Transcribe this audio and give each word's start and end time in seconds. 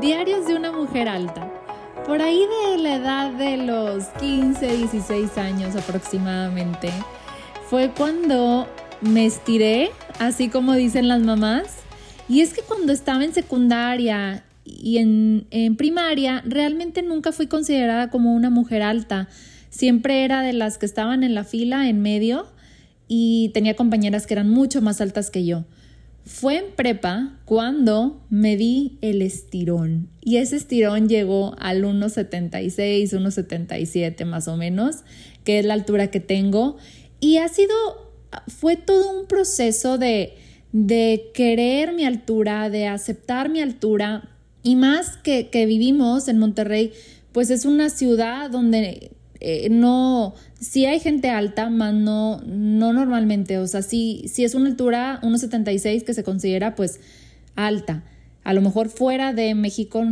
Diarios 0.00 0.46
de 0.46 0.54
una 0.54 0.72
mujer 0.72 1.08
alta. 1.08 1.52
Por 2.06 2.22
ahí 2.22 2.40
de 2.40 2.78
la 2.78 2.94
edad 2.94 3.32
de 3.32 3.58
los 3.58 4.04
15, 4.18 4.78
16 4.78 5.36
años 5.36 5.76
aproximadamente, 5.76 6.90
fue 7.68 7.90
cuando 7.90 8.66
me 9.02 9.26
estiré, 9.26 9.90
así 10.18 10.48
como 10.48 10.72
dicen 10.72 11.06
las 11.06 11.20
mamás. 11.20 11.80
Y 12.30 12.40
es 12.40 12.54
que 12.54 12.62
cuando 12.62 12.94
estaba 12.94 13.24
en 13.24 13.34
secundaria 13.34 14.42
y 14.64 14.96
en, 14.98 15.76
primaria, 15.76 16.42
realmente 16.46 17.02
nunca 17.02 17.30
fui 17.30 17.46
considerada 17.46 18.08
como 18.08 18.34
una 18.34 18.48
mujer 18.48 18.80
alta. 18.80 19.28
Siempre 19.68 20.24
era 20.24 20.40
de 20.40 20.54
las 20.54 20.78
que 20.78 20.86
estaban 20.86 21.24
en 21.24 21.34
la 21.34 21.44
fila, 21.44 21.90
en 21.90 22.00
medio, 22.00 22.46
y 23.06 23.50
tenía 23.52 23.76
compañeras 23.76 24.26
que 24.26 24.32
eran 24.32 24.48
mucho 24.48 24.80
más 24.80 25.02
altas 25.02 25.30
que 25.30 25.44
yo. 25.44 25.64
Fue 26.24 26.58
en 26.58 26.72
prepa 26.76 27.38
cuando 27.44 28.24
me 28.30 28.56
di 28.56 28.98
el 29.00 29.22
estirón 29.22 30.08
y 30.20 30.36
ese 30.36 30.56
estirón 30.56 31.08
llegó 31.08 31.56
al 31.58 31.82
1,76, 31.82 33.12
1,77 33.12 34.24
más 34.26 34.46
o 34.46 34.56
menos, 34.56 34.98
que 35.44 35.58
es 35.58 35.64
la 35.64 35.74
altura 35.74 36.10
que 36.10 36.20
tengo. 36.20 36.76
Y 37.20 37.38
ha 37.38 37.48
sido, 37.48 37.74
fue 38.46 38.76
todo 38.76 39.18
un 39.18 39.26
proceso 39.26 39.98
de, 39.98 40.34
de 40.72 41.30
querer 41.34 41.94
mi 41.94 42.04
altura, 42.04 42.70
de 42.70 42.86
aceptar 42.86 43.48
mi 43.48 43.60
altura 43.60 44.28
y 44.62 44.76
más 44.76 45.16
que, 45.16 45.48
que 45.48 45.66
vivimos 45.66 46.28
en 46.28 46.38
Monterrey, 46.38 46.92
pues 47.32 47.50
es 47.50 47.64
una 47.64 47.90
ciudad 47.90 48.50
donde 48.50 49.12
eh, 49.40 49.68
no, 49.70 50.34
si 50.60 50.84
hay 50.84 51.00
gente 51.00 51.30
alta, 51.30 51.70
más 51.70 51.94
no, 51.94 52.42
no 52.46 52.92
normalmente, 52.92 53.58
o 53.58 53.66
sea, 53.66 53.80
si, 53.82 54.24
si 54.28 54.44
es 54.44 54.54
una 54.54 54.68
altura 54.68 55.18
1,76 55.22 56.04
que 56.04 56.12
se 56.12 56.22
considera 56.22 56.74
pues 56.74 57.00
alta, 57.56 58.04
a 58.44 58.52
lo 58.52 58.60
mejor 58.60 58.90
fuera 58.90 59.32
de 59.32 59.54
México, 59.54 60.04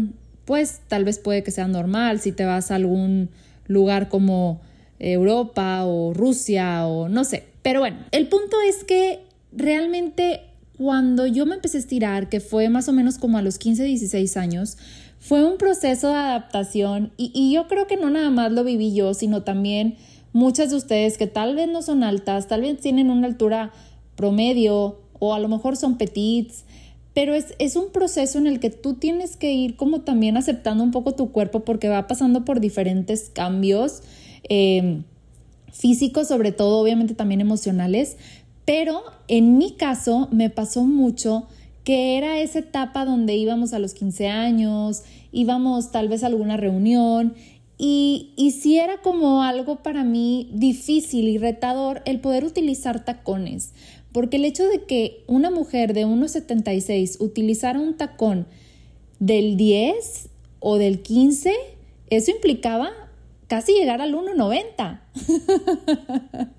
pues 0.47 0.81
tal 0.89 1.05
vez 1.05 1.19
puede 1.19 1.43
que 1.43 1.51
sea 1.51 1.69
normal, 1.69 2.21
si 2.21 2.33
te 2.33 2.47
vas 2.47 2.71
a 2.71 2.77
algún 2.77 3.29
lugar 3.67 4.09
como 4.09 4.63
Europa 4.99 5.85
o 5.85 6.15
Rusia 6.15 6.87
o 6.87 7.11
no 7.11 7.25
sé, 7.25 7.45
pero 7.63 7.81
bueno, 7.81 7.99
el 8.13 8.29
punto 8.29 8.57
es 8.67 8.83
que 8.83 9.21
realmente 9.53 10.41
cuando 10.79 11.27
yo 11.27 11.45
me 11.45 11.57
empecé 11.57 11.77
a 11.77 11.81
estirar, 11.81 12.29
que 12.29 12.41
fue 12.41 12.69
más 12.71 12.89
o 12.89 12.93
menos 12.93 13.19
como 13.19 13.37
a 13.37 13.43
los 13.43 13.59
15, 13.59 13.83
16 13.83 14.37
años, 14.37 14.79
fue 15.29 15.45
un 15.45 15.59
proceso 15.59 16.09
de 16.09 16.15
adaptación 16.15 17.13
y, 17.19 17.53
yo 17.53 17.69
creo 17.69 17.87
que 17.87 17.99
no 17.99 18.09
nada 18.09 18.31
más 18.31 18.51
lo 18.51 18.65
viví 18.65 18.95
yo, 18.95 19.13
sino 19.13 19.43
también 19.43 19.97
muchas 20.33 20.71
de 20.71 20.77
ustedes 20.77 21.19
que 21.19 21.27
tal 21.27 21.55
vez 21.55 21.69
no 21.69 21.83
son 21.83 22.03
altas, 22.03 22.49
tal 22.49 22.63
vez 22.63 22.81
tienen 22.81 23.11
una 23.11 23.27
altura 23.27 23.71
promedio 24.17 25.03
o 25.19 25.35
a 25.35 25.39
lo 25.39 25.49
mejor 25.49 25.77
son 25.77 25.99
petits, 25.99 26.65
pero 27.13 27.35
es, 27.35 27.77
un 27.77 27.93
proceso 27.93 28.39
en 28.39 28.47
el 28.47 28.59
que 28.59 28.71
tú 28.71 28.95
tienes 28.95 29.37
que 29.37 29.53
ir 29.53 29.77
como 29.77 30.01
también 30.01 30.39
aceptando 30.39 30.83
un 30.83 30.93
poco 30.93 31.15
tu 31.15 31.31
cuerpo 31.31 31.61
porque 31.61 31.91
va 31.91 32.07
pasando 32.07 32.47
por 32.47 32.59
diferentes 32.59 33.29
cambios 33.29 34.01
eh, 34.49 35.03
físicos, 35.71 36.29
sobre 36.29 36.53
todo 36.53 36.79
obviamente 36.81 37.15
también 37.15 37.43
emocionales, 37.43 38.17
pero 38.65 39.03
en 39.27 39.59
mi 39.59 39.73
caso 39.73 40.29
me 40.33 40.49
pasó 40.49 40.85
mucho 40.85 41.49
que 41.89 42.19
era 42.19 42.39
esa 42.39 42.59
etapa 42.59 43.07
donde 43.07 43.35
íbamos 43.37 43.73
a 43.73 43.79
los 43.79 43.95
15 43.95 44.29
años, 44.29 45.05
íbamos 45.33 45.91
tal 45.91 46.09
vez 46.09 46.23
a 46.23 46.27
alguna 46.27 46.59
reunión 46.59 47.33
y, 47.79 48.35
y 48.37 48.51
sí 48.51 48.79
era 48.79 49.01
como 49.01 49.43
algo 49.43 49.77
para 49.77 50.05
mí 50.05 50.51
difícil 50.53 51.29
y 51.29 51.39
retador 51.39 52.03
el 52.05 52.21
poder 52.21 52.45
utilizar 52.45 53.07
tacones, 53.07 53.73
porque 54.13 54.37
el 54.37 54.45
hecho 54.45 54.69
de 54.69 54.83
que 54.85 55.25
una 55.29 55.51
mujer 55.51 55.95
de 55.95 56.05
1,76 56.05 57.23
utilizara 57.23 57.81
un 57.81 57.97
tacón 57.97 58.47
del 59.19 59.57
10 59.57 60.29
o 60.61 60.77
del 60.77 61.01
15, 61.01 61.55
eso 62.11 62.31
implicaba 62.31 62.91
casi 63.47 63.73
llegar 63.73 64.03
al 64.03 64.13
1,90. 64.15 65.01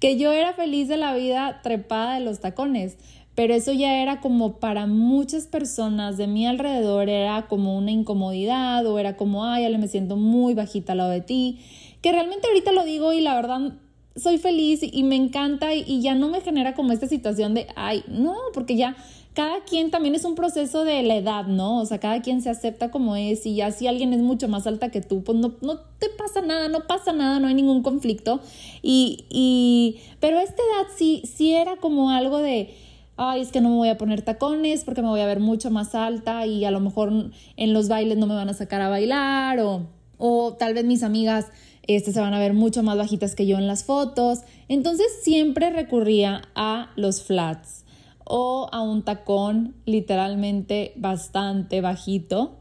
que 0.00 0.16
yo 0.18 0.32
era 0.32 0.52
feliz 0.52 0.88
de 0.88 0.96
la 0.96 1.14
vida 1.14 1.60
trepada 1.62 2.14
de 2.14 2.24
los 2.24 2.40
tacones 2.40 2.96
pero 3.34 3.54
eso 3.54 3.72
ya 3.72 4.02
era 4.02 4.20
como 4.20 4.58
para 4.58 4.86
muchas 4.86 5.46
personas 5.46 6.16
de 6.16 6.26
mi 6.26 6.46
alrededor, 6.46 7.08
era 7.08 7.46
como 7.48 7.76
una 7.76 7.90
incomodidad 7.90 8.86
o 8.86 8.98
era 8.98 9.16
como, 9.16 9.44
ay, 9.44 9.70
ya 9.70 9.78
me 9.78 9.88
siento 9.88 10.16
muy 10.16 10.54
bajita 10.54 10.92
al 10.92 10.98
lado 10.98 11.10
de 11.10 11.22
ti, 11.22 11.60
que 12.02 12.12
realmente 12.12 12.46
ahorita 12.48 12.72
lo 12.72 12.84
digo 12.84 13.12
y 13.12 13.20
la 13.20 13.34
verdad 13.34 13.72
soy 14.16 14.38
feliz 14.38 14.80
y 14.82 15.02
me 15.04 15.16
encanta 15.16 15.74
y, 15.74 16.02
ya 16.02 16.14
no 16.14 16.28
me 16.28 16.40
genera 16.40 16.74
como 16.74 16.92
esta 16.92 17.06
situación 17.06 17.54
de, 17.54 17.66
ay, 17.76 18.04
no, 18.08 18.36
porque 18.52 18.76
ya 18.76 18.96
cada 19.32 19.64
quien 19.64 19.90
también 19.90 20.14
es 20.14 20.26
un 20.26 20.34
proceso 20.34 20.84
de 20.84 21.02
la 21.02 21.16
edad, 21.16 21.46
¿no? 21.46 21.80
O 21.80 21.86
sea, 21.86 21.98
cada 21.98 22.20
quien 22.20 22.42
se 22.42 22.50
acepta 22.50 22.90
como 22.90 23.16
es 23.16 23.46
y 23.46 23.54
ya 23.54 23.70
si 23.70 23.86
alguien 23.86 24.12
es 24.12 24.20
mucho 24.20 24.46
más 24.46 24.66
alta 24.66 24.90
que 24.90 25.00
tú, 25.00 25.24
pues 25.24 25.38
no, 25.38 25.54
no 25.62 25.78
te 25.98 26.10
pasa 26.10 26.42
nada, 26.42 26.68
no 26.68 26.86
pasa 26.86 27.14
nada, 27.14 27.40
no 27.40 27.48
hay 27.48 27.54
ningún 27.54 27.82
conflicto. 27.82 28.40
Y, 28.82 29.24
y, 29.30 30.00
pero 30.20 30.38
a 30.38 30.42
esta 30.42 30.62
edad 30.62 30.88
sí, 30.94 31.22
sí 31.24 31.54
era 31.54 31.76
como 31.76 32.10
algo 32.10 32.38
de 32.38 32.74
ay, 33.22 33.42
es 33.42 33.52
que 33.52 33.60
no 33.60 33.70
me 33.70 33.76
voy 33.76 33.88
a 33.88 33.98
poner 33.98 34.22
tacones 34.22 34.84
porque 34.84 35.02
me 35.02 35.08
voy 35.08 35.20
a 35.20 35.26
ver 35.26 35.40
mucho 35.40 35.70
más 35.70 35.94
alta 35.94 36.46
y 36.46 36.64
a 36.64 36.70
lo 36.70 36.80
mejor 36.80 37.12
en 37.56 37.72
los 37.72 37.88
bailes 37.88 38.18
no 38.18 38.26
me 38.26 38.34
van 38.34 38.48
a 38.48 38.54
sacar 38.54 38.80
a 38.80 38.88
bailar 38.88 39.60
o, 39.60 39.86
o 40.18 40.54
tal 40.54 40.74
vez 40.74 40.84
mis 40.84 41.02
amigas 41.02 41.46
este, 41.86 42.12
se 42.12 42.20
van 42.20 42.34
a 42.34 42.38
ver 42.38 42.54
mucho 42.54 42.82
más 42.82 42.96
bajitas 42.96 43.34
que 43.34 43.46
yo 43.46 43.58
en 43.58 43.66
las 43.66 43.84
fotos. 43.84 44.40
Entonces 44.68 45.06
siempre 45.22 45.70
recurría 45.70 46.42
a 46.54 46.90
los 46.96 47.22
flats 47.22 47.84
o 48.24 48.68
a 48.72 48.82
un 48.82 49.02
tacón 49.02 49.74
literalmente 49.84 50.92
bastante 50.96 51.80
bajito 51.80 52.60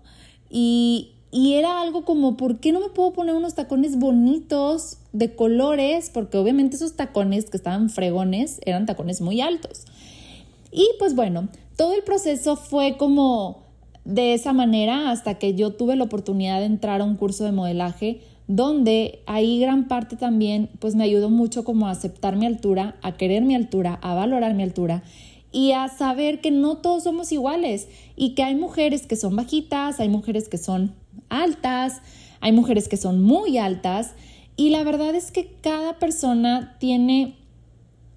y, 0.50 1.12
y 1.32 1.54
era 1.54 1.82
algo 1.82 2.04
como, 2.04 2.36
¿por 2.36 2.60
qué 2.60 2.72
no 2.72 2.80
me 2.80 2.90
puedo 2.90 3.14
poner 3.14 3.36
unos 3.36 3.56
tacones 3.56 3.98
bonitos 3.98 4.98
de 5.14 5.36
colores? 5.36 6.10
Porque 6.14 6.38
obviamente 6.38 6.76
esos 6.76 6.96
tacones 6.96 7.50
que 7.50 7.58
estaban 7.58 7.90
fregones 7.90 8.60
eran 8.66 8.86
tacones 8.86 9.22
muy 9.22 9.40
altos. 9.40 9.86
Y 10.72 10.88
pues 11.00 11.16
bueno, 11.16 11.50
todo 11.76 11.94
el 11.94 12.04
proceso 12.04 12.56
fue 12.56 12.98
como 12.98 13.64
de 14.06 14.34
esa 14.34 14.54
manera 14.54 15.12
hasta 15.12 15.36
que 15.36 15.54
yo 15.54 15.74
tuve 15.74 15.96
la 15.96 16.06
oportunidad 16.06 16.60
de 16.60 16.66
entrar 16.66 17.02
a 17.02 17.04
un 17.04 17.16
curso 17.16 17.44
de 17.44 17.52
modelaje 17.52 18.22
donde 18.48 19.22
ahí 19.28 19.60
gran 19.60 19.88
parte 19.88 20.18
también 20.18 20.70
pues 20.80 20.96
me 20.96 21.04
ayudó 21.04 21.30
mucho 21.30 21.64
como 21.64 21.88
a 21.88 21.92
aceptar 21.92 22.36
mi 22.36 22.46
altura, 22.46 22.98
a 23.02 23.16
querer 23.16 23.44
mi 23.44 23.56
altura, 23.56 24.00
a 24.02 24.14
valorar 24.14 24.56
mi 24.56 24.64
altura 24.64 25.04
y 25.52 25.74
a 25.74 25.88
saber 25.88 26.42
que 26.42 26.52
no 26.52 26.78
todos 26.78 27.04
somos 27.04 27.32
iguales 27.32 27.88
y 28.16 28.36
que 28.36 28.44
hay 28.44 28.56
mujeres 28.56 29.06
que 29.06 29.16
son 29.16 29.36
bajitas, 29.36 30.00
hay 30.00 30.10
mujeres 30.10 30.50
que 30.50 30.58
son 30.58 30.96
altas, 31.30 32.02
hay 32.40 32.52
mujeres 32.52 32.88
que 32.88 32.98
son 32.98 33.22
muy 33.22 33.58
altas 33.58 34.16
y 34.56 34.70
la 34.70 34.84
verdad 34.84 35.16
es 35.16 35.32
que 35.32 35.54
cada 35.62 36.00
persona 36.00 36.76
tiene 36.80 37.36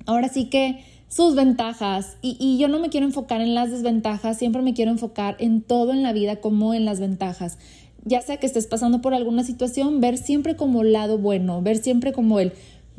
ahora 0.06 0.28
sí 0.28 0.46
que 0.46 0.84
sus 1.08 1.34
ventajas 1.34 2.16
y, 2.22 2.58
yo 2.58 2.68
no 2.68 2.80
me 2.80 2.88
quiero 2.88 3.06
enfocar 3.06 3.40
en 3.40 3.54
las 3.54 3.70
desventajas, 3.70 4.38
siempre 4.38 4.62
me 4.62 4.74
quiero 4.74 4.90
enfocar 4.90 5.36
en 5.38 5.62
todo 5.62 5.92
en 5.92 6.02
la 6.02 6.12
vida 6.12 6.36
como 6.36 6.74
en 6.74 6.84
las 6.84 7.00
ventajas. 7.00 7.58
Ya 8.04 8.20
sea 8.20 8.36
que 8.38 8.46
estés 8.46 8.66
pasando 8.66 9.00
por 9.00 9.14
alguna 9.14 9.44
situación, 9.44 10.00
ver 10.00 10.18
siempre 10.18 10.56
como 10.56 10.82
lado 10.82 11.18
bueno, 11.18 11.62
ver 11.62 11.78
siempre 11.78 12.12
como 12.12 12.40
el 12.40 12.52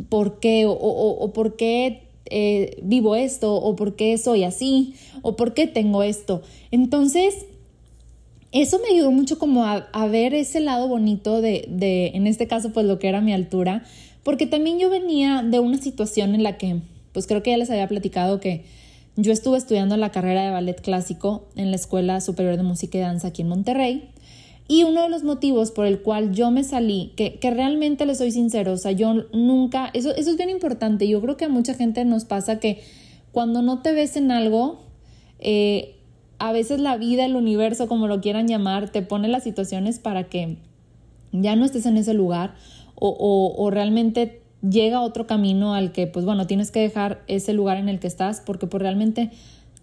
por 0.10 0.40
qué 0.40 0.66
o, 0.68 1.32
por 1.34 1.58
qué 1.58 2.04
eh, 2.26 2.80
vivo 2.82 3.16
esto 3.16 3.56
o 3.56 3.76
por 3.76 3.96
qué 3.96 4.18
soy 4.18 4.44
así 4.44 4.96
o 5.22 5.36
por 5.36 5.54
qué 5.54 5.68
tengo 5.68 6.02
esto. 6.02 6.42
Entonces, 6.72 7.46
eso 8.52 8.80
me 8.80 8.96
ayudó 8.96 9.12
mucho 9.12 9.38
como 9.38 9.66
a, 9.66 9.88
a 9.92 10.08
ver 10.08 10.34
ese 10.34 10.62
lado 10.62 10.88
bonito 10.88 11.42
de, 11.42 11.66
de, 11.68 12.12
en 12.14 12.28
este 12.28 12.48
caso, 12.48 12.72
pues 12.72 12.86
lo 12.86 12.98
que 12.98 13.10
era 13.10 13.20
mi 13.20 13.34
altura, 13.34 13.84
porque 14.24 14.48
también 14.48 14.80
yo 14.80 14.90
venía 14.90 15.44
de 15.44 15.60
una 15.60 15.78
situación 15.78 16.34
en 16.34 16.44
la 16.44 16.58
que 16.58 16.80
pues 17.16 17.28
creo 17.28 17.42
que 17.42 17.52
ya 17.52 17.58
les 17.58 17.70
había 17.70 17.88
platicado 17.88 18.42
que 18.42 18.66
yo 19.16 19.32
estuve 19.32 19.58
estudiando 19.58 19.96
la 19.96 20.12
carrera 20.12 20.44
de 20.44 20.52
ballet 20.52 20.82
clásico 20.82 21.48
en 21.56 21.72
la 21.72 21.78
Escuela 21.78 22.20
Superior 22.20 22.58
de 22.58 22.64
Música 22.64 22.98
y 22.98 23.02
Danza 23.02 23.30
aquí 23.30 23.42
en 23.42 23.48
Monterrey. 23.48 24.10
Y 24.68 24.84
uno 24.84 25.04
de 25.04 25.08
los 25.08 25.24
motivos 25.24 25.72
por 25.72 25.86
el 25.86 26.02
cual 26.02 26.34
yo 26.34 26.52
me 26.52 26.66
salí, 26.66 27.14
que, 27.16 27.40
que 27.40 27.52
realmente 27.52 28.06
le 28.06 28.16
soy 28.16 28.32
sincero, 28.32 28.74
o 28.74 28.78
sea, 28.78 28.92
yo 28.92 29.14
nunca, 29.32 29.92
eso, 29.94 30.14
eso 30.14 30.32
es 30.32 30.36
bien 30.36 30.50
importante, 30.50 31.08
yo 31.08 31.22
creo 31.22 31.38
que 31.38 31.46
a 31.46 31.50
mucha 31.50 31.74
gente 31.74 32.04
nos 32.04 32.26
pasa 32.26 32.60
que 32.60 32.82
cuando 33.32 33.62
no 33.62 33.82
te 33.82 33.94
ves 33.94 34.18
en 34.18 34.32
algo, 34.32 34.82
eh, 35.40 35.96
a 36.38 36.52
veces 36.52 36.82
la 36.82 36.98
vida, 36.98 37.24
el 37.24 37.38
universo, 37.38 37.88
como 37.88 38.08
lo 38.08 38.20
quieran 38.20 38.50
llamar, 38.50 38.92
te 38.92 39.02
pone 39.02 39.30
las 39.30 39.44
situaciones 39.44 40.00
para 40.00 40.26
que 40.26 40.58
ya 41.32 41.56
no 41.56 41.64
estés 41.64 41.86
en 41.86 41.96
ese 41.96 42.14
lugar 42.14 42.56
o, 42.96 43.08
o, 43.08 43.64
o 43.64 43.72
realmente 43.72 44.42
llega 44.70 45.02
otro 45.02 45.28
camino 45.28 45.74
al 45.74 45.92
que, 45.92 46.08
pues 46.08 46.26
bueno, 46.26 46.48
tienes 46.48 46.72
que 46.72 46.80
dejar 46.80 47.24
ese 47.28 47.54
lugar 47.54 47.78
en 47.78 47.90
el 47.90 48.00
que 48.00 48.08
estás 48.08 48.42
porque 48.42 48.68
pues 48.68 48.82
realmente 48.82 49.32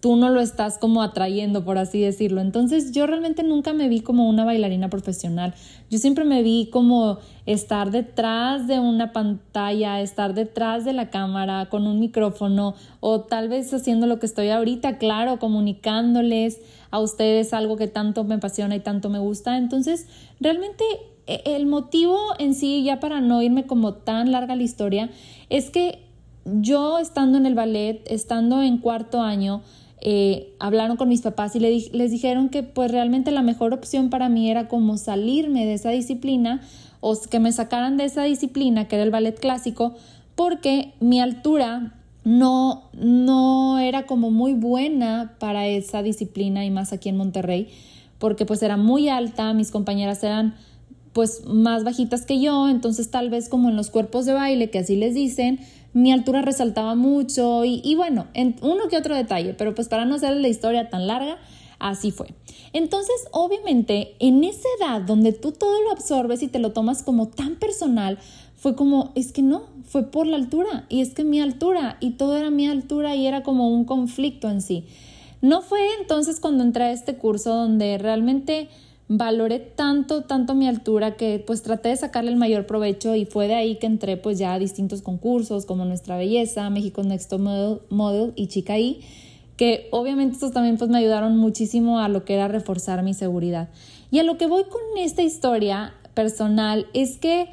tú 0.03 0.17
no 0.17 0.27
lo 0.27 0.41
estás 0.41 0.77
como 0.77 1.01
atrayendo, 1.01 1.63
por 1.63 1.77
así 1.77 2.01
decirlo. 2.01 2.41
Entonces 2.41 2.91
yo 2.91 3.07
realmente 3.07 3.41
nunca 3.41 3.71
me 3.71 3.87
vi 3.87 4.01
como 4.01 4.27
una 4.27 4.43
bailarina 4.43 4.89
profesional. 4.89 5.53
Yo 5.89 5.97
siempre 5.97 6.25
me 6.25 6.43
vi 6.43 6.67
como 6.69 7.19
estar 7.45 7.89
detrás 7.89 8.67
de 8.67 8.81
una 8.81 9.13
pantalla, 9.13 10.01
estar 10.01 10.33
detrás 10.33 10.83
de 10.83 10.91
la 10.91 11.09
cámara 11.09 11.69
con 11.69 11.87
un 11.87 12.01
micrófono 12.01 12.75
o 12.99 13.21
tal 13.21 13.47
vez 13.47 13.73
haciendo 13.73 14.05
lo 14.05 14.19
que 14.19 14.25
estoy 14.25 14.49
ahorita, 14.49 14.97
claro, 14.97 15.39
comunicándoles 15.39 16.59
a 16.91 16.99
ustedes 16.99 17.53
algo 17.53 17.77
que 17.77 17.87
tanto 17.87 18.25
me 18.25 18.35
apasiona 18.35 18.75
y 18.75 18.81
tanto 18.81 19.09
me 19.09 19.19
gusta. 19.19 19.55
Entonces 19.55 20.07
realmente 20.41 20.83
el 21.27 21.65
motivo 21.65 22.17
en 22.39 22.53
sí, 22.53 22.83
ya 22.83 22.99
para 22.99 23.21
no 23.21 23.41
irme 23.41 23.65
como 23.65 23.93
tan 23.93 24.31
larga 24.31 24.55
la 24.55 24.63
historia, 24.63 25.09
es 25.49 25.69
que 25.69 25.99
yo 26.45 26.99
estando 26.99 27.37
en 27.37 27.45
el 27.45 27.55
ballet, 27.55 28.01
estando 28.07 28.61
en 28.61 28.77
cuarto 28.77 29.21
año, 29.21 29.61
eh, 30.05 30.53
hablaron 30.59 30.97
con 30.97 31.07
mis 31.07 31.21
papás 31.21 31.55
y 31.55 31.59
les 31.61 32.11
dijeron 32.11 32.49
que 32.49 32.61
pues 32.61 32.91
realmente 32.91 33.31
la 33.31 33.41
mejor 33.41 33.73
opción 33.73 34.09
para 34.09 34.27
mí 34.27 34.51
era 34.51 34.67
como 34.67 34.97
salirme 34.97 35.65
de 35.65 35.75
esa 35.75 35.91
disciplina 35.91 36.61
o 36.99 37.17
que 37.21 37.39
me 37.39 37.53
sacaran 37.53 37.95
de 37.95 38.03
esa 38.03 38.23
disciplina 38.23 38.89
que 38.89 38.97
era 38.97 39.05
el 39.05 39.11
ballet 39.11 39.39
clásico 39.39 39.95
porque 40.35 40.93
mi 40.99 41.21
altura 41.21 41.93
no, 42.25 42.89
no 42.91 43.79
era 43.79 44.05
como 44.05 44.29
muy 44.29 44.53
buena 44.53 45.35
para 45.39 45.67
esa 45.67 46.03
disciplina 46.03 46.65
y 46.65 46.69
más 46.69 46.91
aquí 46.91 47.07
en 47.07 47.15
Monterrey 47.15 47.69
porque 48.19 48.45
pues 48.45 48.61
era 48.61 48.75
muy 48.75 49.07
alta, 49.07 49.53
mis 49.53 49.71
compañeras 49.71 50.21
eran 50.23 50.55
pues 51.13 51.45
más 51.45 51.83
bajitas 51.83 52.25
que 52.25 52.41
yo, 52.41 52.67
entonces 52.67 53.09
tal 53.11 53.29
vez 53.29 53.47
como 53.47 53.69
en 53.69 53.75
los 53.75 53.89
cuerpos 53.89 54.25
de 54.25 54.33
baile, 54.33 54.69
que 54.69 54.79
así 54.79 54.95
les 54.95 55.13
dicen, 55.13 55.59
mi 55.93 56.11
altura 56.11 56.41
resaltaba 56.41 56.95
mucho 56.95 57.63
y, 57.65 57.93
bueno, 57.95 58.25
en 58.33 58.55
uno 58.61 58.87
que 58.89 58.97
otro 58.97 59.15
detalle, 59.15 59.53
pero 59.53 59.75
pues 59.75 59.87
para 59.87 60.05
no 60.05 60.15
hacer 60.15 60.35
la 60.35 60.47
historia 60.47 60.89
tan 60.89 61.05
larga, 61.05 61.37
así 61.77 62.09
fue. 62.09 62.33
Entonces, 62.73 63.15
obviamente, 63.31 64.15
en 64.19 64.43
esa 64.43 64.67
edad 64.79 65.01
donde 65.01 65.33
tú 65.33 65.51
todo 65.51 65.81
lo 65.83 65.91
absorbes 65.91 66.41
y 66.41 66.47
te 66.47 66.57
lo 66.57 66.71
tomas 66.71 67.03
como 67.03 67.27
tan 67.27 67.57
personal, 67.57 68.17
fue 68.55 68.75
como, 68.75 69.11
es 69.13 69.31
que 69.31 69.43
no, 69.43 69.63
fue 69.83 70.09
por 70.09 70.25
la 70.25 70.37
altura 70.37 70.85
y 70.89 71.01
es 71.01 71.13
que 71.13 71.23
mi 71.23 71.41
altura 71.41 71.97
y 71.99 72.11
todo 72.11 72.37
era 72.37 72.49
mi 72.49 72.67
altura 72.67 73.15
y 73.15 73.27
era 73.27 73.43
como 73.43 73.69
un 73.69 73.85
conflicto 73.85 74.49
en 74.49 74.61
sí. 74.61 74.85
No 75.41 75.61
fue 75.61 75.81
entonces 75.99 76.39
cuando 76.39 76.63
entré 76.63 76.85
a 76.85 76.91
este 76.93 77.17
curso 77.17 77.53
donde 77.53 77.97
realmente 77.97 78.69
valoré 79.07 79.59
tanto, 79.59 80.23
tanto 80.23 80.55
mi 80.55 80.67
altura 80.67 81.15
que 81.15 81.43
pues 81.45 81.61
traté 81.61 81.89
de 81.89 81.97
sacarle 81.97 82.31
el 82.31 82.37
mayor 82.37 82.65
provecho 82.65 83.15
y 83.15 83.25
fue 83.25 83.47
de 83.47 83.55
ahí 83.55 83.75
que 83.75 83.87
entré 83.87 84.17
pues 84.17 84.39
ya 84.39 84.53
a 84.53 84.59
distintos 84.59 85.01
concursos 85.01 85.65
como 85.65 85.85
Nuestra 85.85 86.17
Belleza, 86.17 86.69
México 86.69 87.03
Next 87.03 87.31
Model, 87.33 87.79
Model 87.89 88.33
y 88.35 88.47
Chica 88.47 88.79
I, 88.79 89.01
que 89.57 89.87
obviamente 89.91 90.35
estos 90.35 90.51
también 90.51 90.77
pues 90.77 90.89
me 90.89 90.97
ayudaron 90.97 91.37
muchísimo 91.37 91.99
a 91.99 92.07
lo 92.07 92.25
que 92.25 92.35
era 92.35 92.47
reforzar 92.47 93.03
mi 93.03 93.13
seguridad. 93.13 93.69
Y 94.09 94.19
a 94.19 94.23
lo 94.23 94.37
que 94.37 94.47
voy 94.47 94.63
con 94.63 94.81
esta 94.97 95.21
historia 95.21 95.93
personal 96.13 96.87
es 96.93 97.17
que 97.17 97.49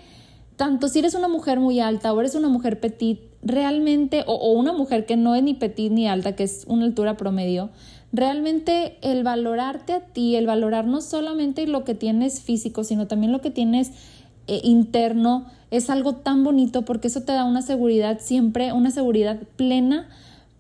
tanto 0.56 0.88
si 0.88 0.98
eres 0.98 1.14
una 1.14 1.28
mujer 1.28 1.58
muy 1.58 1.80
alta 1.80 2.12
o 2.12 2.20
eres 2.20 2.34
una 2.34 2.48
mujer 2.48 2.80
petit, 2.80 3.20
realmente, 3.42 4.24
o, 4.26 4.34
o 4.34 4.52
una 4.52 4.74
mujer 4.74 5.06
que 5.06 5.16
no 5.16 5.34
es 5.34 5.42
ni 5.42 5.54
petit 5.54 5.90
ni 5.90 6.06
alta, 6.06 6.36
que 6.36 6.42
es 6.42 6.64
una 6.68 6.84
altura 6.84 7.16
promedio, 7.16 7.70
realmente 8.12 8.98
el 9.02 9.22
valorarte 9.22 9.92
a 9.92 10.00
ti, 10.00 10.36
el 10.36 10.46
valorar 10.46 10.86
no 10.86 11.00
solamente 11.00 11.66
lo 11.66 11.84
que 11.84 11.94
tienes 11.94 12.40
físico, 12.40 12.84
sino 12.84 13.06
también 13.06 13.32
lo 13.32 13.40
que 13.40 13.50
tienes 13.50 13.92
eh, 14.46 14.60
interno, 14.64 15.46
es 15.70 15.90
algo 15.90 16.16
tan 16.16 16.42
bonito 16.42 16.84
porque 16.84 17.08
eso 17.08 17.22
te 17.22 17.32
da 17.32 17.44
una 17.44 17.62
seguridad 17.62 18.18
siempre, 18.20 18.72
una 18.72 18.90
seguridad 18.90 19.38
plena 19.56 20.08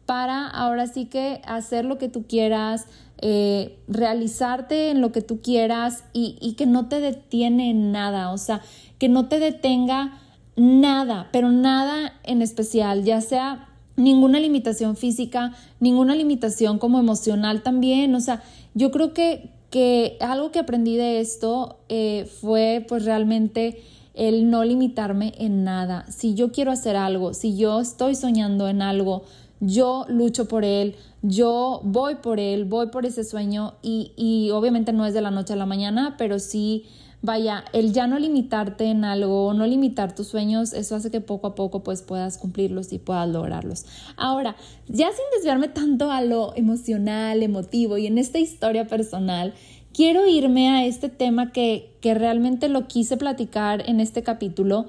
para 0.06 0.46
ahora 0.46 0.86
sí 0.86 1.06
que 1.06 1.40
hacer 1.44 1.84
lo 1.84 1.98
que 1.98 2.08
tú 2.08 2.24
quieras, 2.26 2.86
eh, 3.18 3.78
realizarte 3.88 4.90
en 4.90 5.00
lo 5.00 5.12
que 5.12 5.22
tú 5.22 5.40
quieras 5.40 6.04
y, 6.12 6.36
y 6.40 6.54
que 6.54 6.66
no 6.66 6.86
te 6.86 7.00
detiene 7.00 7.74
nada, 7.74 8.30
o 8.32 8.38
sea, 8.38 8.60
que 8.98 9.08
no 9.08 9.28
te 9.28 9.40
detenga 9.40 10.18
nada, 10.56 11.28
pero 11.32 11.50
nada 11.50 12.12
en 12.22 12.42
especial, 12.42 13.04
ya 13.04 13.20
sea 13.20 13.69
ninguna 14.02 14.40
limitación 14.40 14.96
física, 14.96 15.52
ninguna 15.78 16.14
limitación 16.14 16.78
como 16.78 16.98
emocional 16.98 17.62
también. 17.62 18.14
O 18.14 18.20
sea, 18.20 18.42
yo 18.74 18.90
creo 18.90 19.12
que, 19.12 19.50
que 19.70 20.16
algo 20.20 20.50
que 20.50 20.58
aprendí 20.58 20.96
de 20.96 21.20
esto 21.20 21.78
eh, 21.88 22.28
fue 22.40 22.84
pues 22.88 23.04
realmente 23.04 23.82
el 24.14 24.50
no 24.50 24.64
limitarme 24.64 25.34
en 25.38 25.64
nada. 25.64 26.06
Si 26.10 26.34
yo 26.34 26.52
quiero 26.52 26.72
hacer 26.72 26.96
algo, 26.96 27.34
si 27.34 27.56
yo 27.56 27.80
estoy 27.80 28.14
soñando 28.14 28.68
en 28.68 28.82
algo, 28.82 29.22
yo 29.60 30.06
lucho 30.08 30.48
por 30.48 30.64
él, 30.64 30.96
yo 31.22 31.80
voy 31.84 32.16
por 32.16 32.40
él, 32.40 32.64
voy 32.64 32.86
por 32.86 33.04
ese 33.06 33.24
sueño 33.24 33.74
y, 33.82 34.12
y 34.16 34.50
obviamente 34.50 34.92
no 34.92 35.06
es 35.06 35.14
de 35.14 35.20
la 35.20 35.30
noche 35.30 35.52
a 35.52 35.56
la 35.56 35.66
mañana, 35.66 36.16
pero 36.18 36.38
sí 36.38 36.86
vaya, 37.22 37.64
el 37.72 37.92
ya 37.92 38.06
no 38.06 38.18
limitarte 38.18 38.84
en 38.84 39.04
algo, 39.04 39.52
no 39.54 39.66
limitar 39.66 40.14
tus 40.14 40.28
sueños, 40.28 40.72
eso 40.72 40.96
hace 40.96 41.10
que 41.10 41.20
poco 41.20 41.48
a 41.48 41.54
poco 41.54 41.82
pues 41.82 42.02
puedas 42.02 42.38
cumplirlos 42.38 42.92
y 42.92 42.98
puedas 42.98 43.28
lograrlos. 43.28 43.84
Ahora, 44.16 44.56
ya 44.88 45.08
sin 45.08 45.24
desviarme 45.36 45.68
tanto 45.68 46.10
a 46.10 46.22
lo 46.22 46.54
emocional, 46.56 47.42
emotivo 47.42 47.98
y 47.98 48.06
en 48.06 48.18
esta 48.18 48.38
historia 48.38 48.86
personal, 48.86 49.54
quiero 49.92 50.26
irme 50.26 50.68
a 50.70 50.86
este 50.86 51.08
tema 51.08 51.52
que, 51.52 51.96
que 52.00 52.14
realmente 52.14 52.68
lo 52.68 52.86
quise 52.86 53.16
platicar 53.16 53.88
en 53.88 54.00
este 54.00 54.22
capítulo 54.22 54.86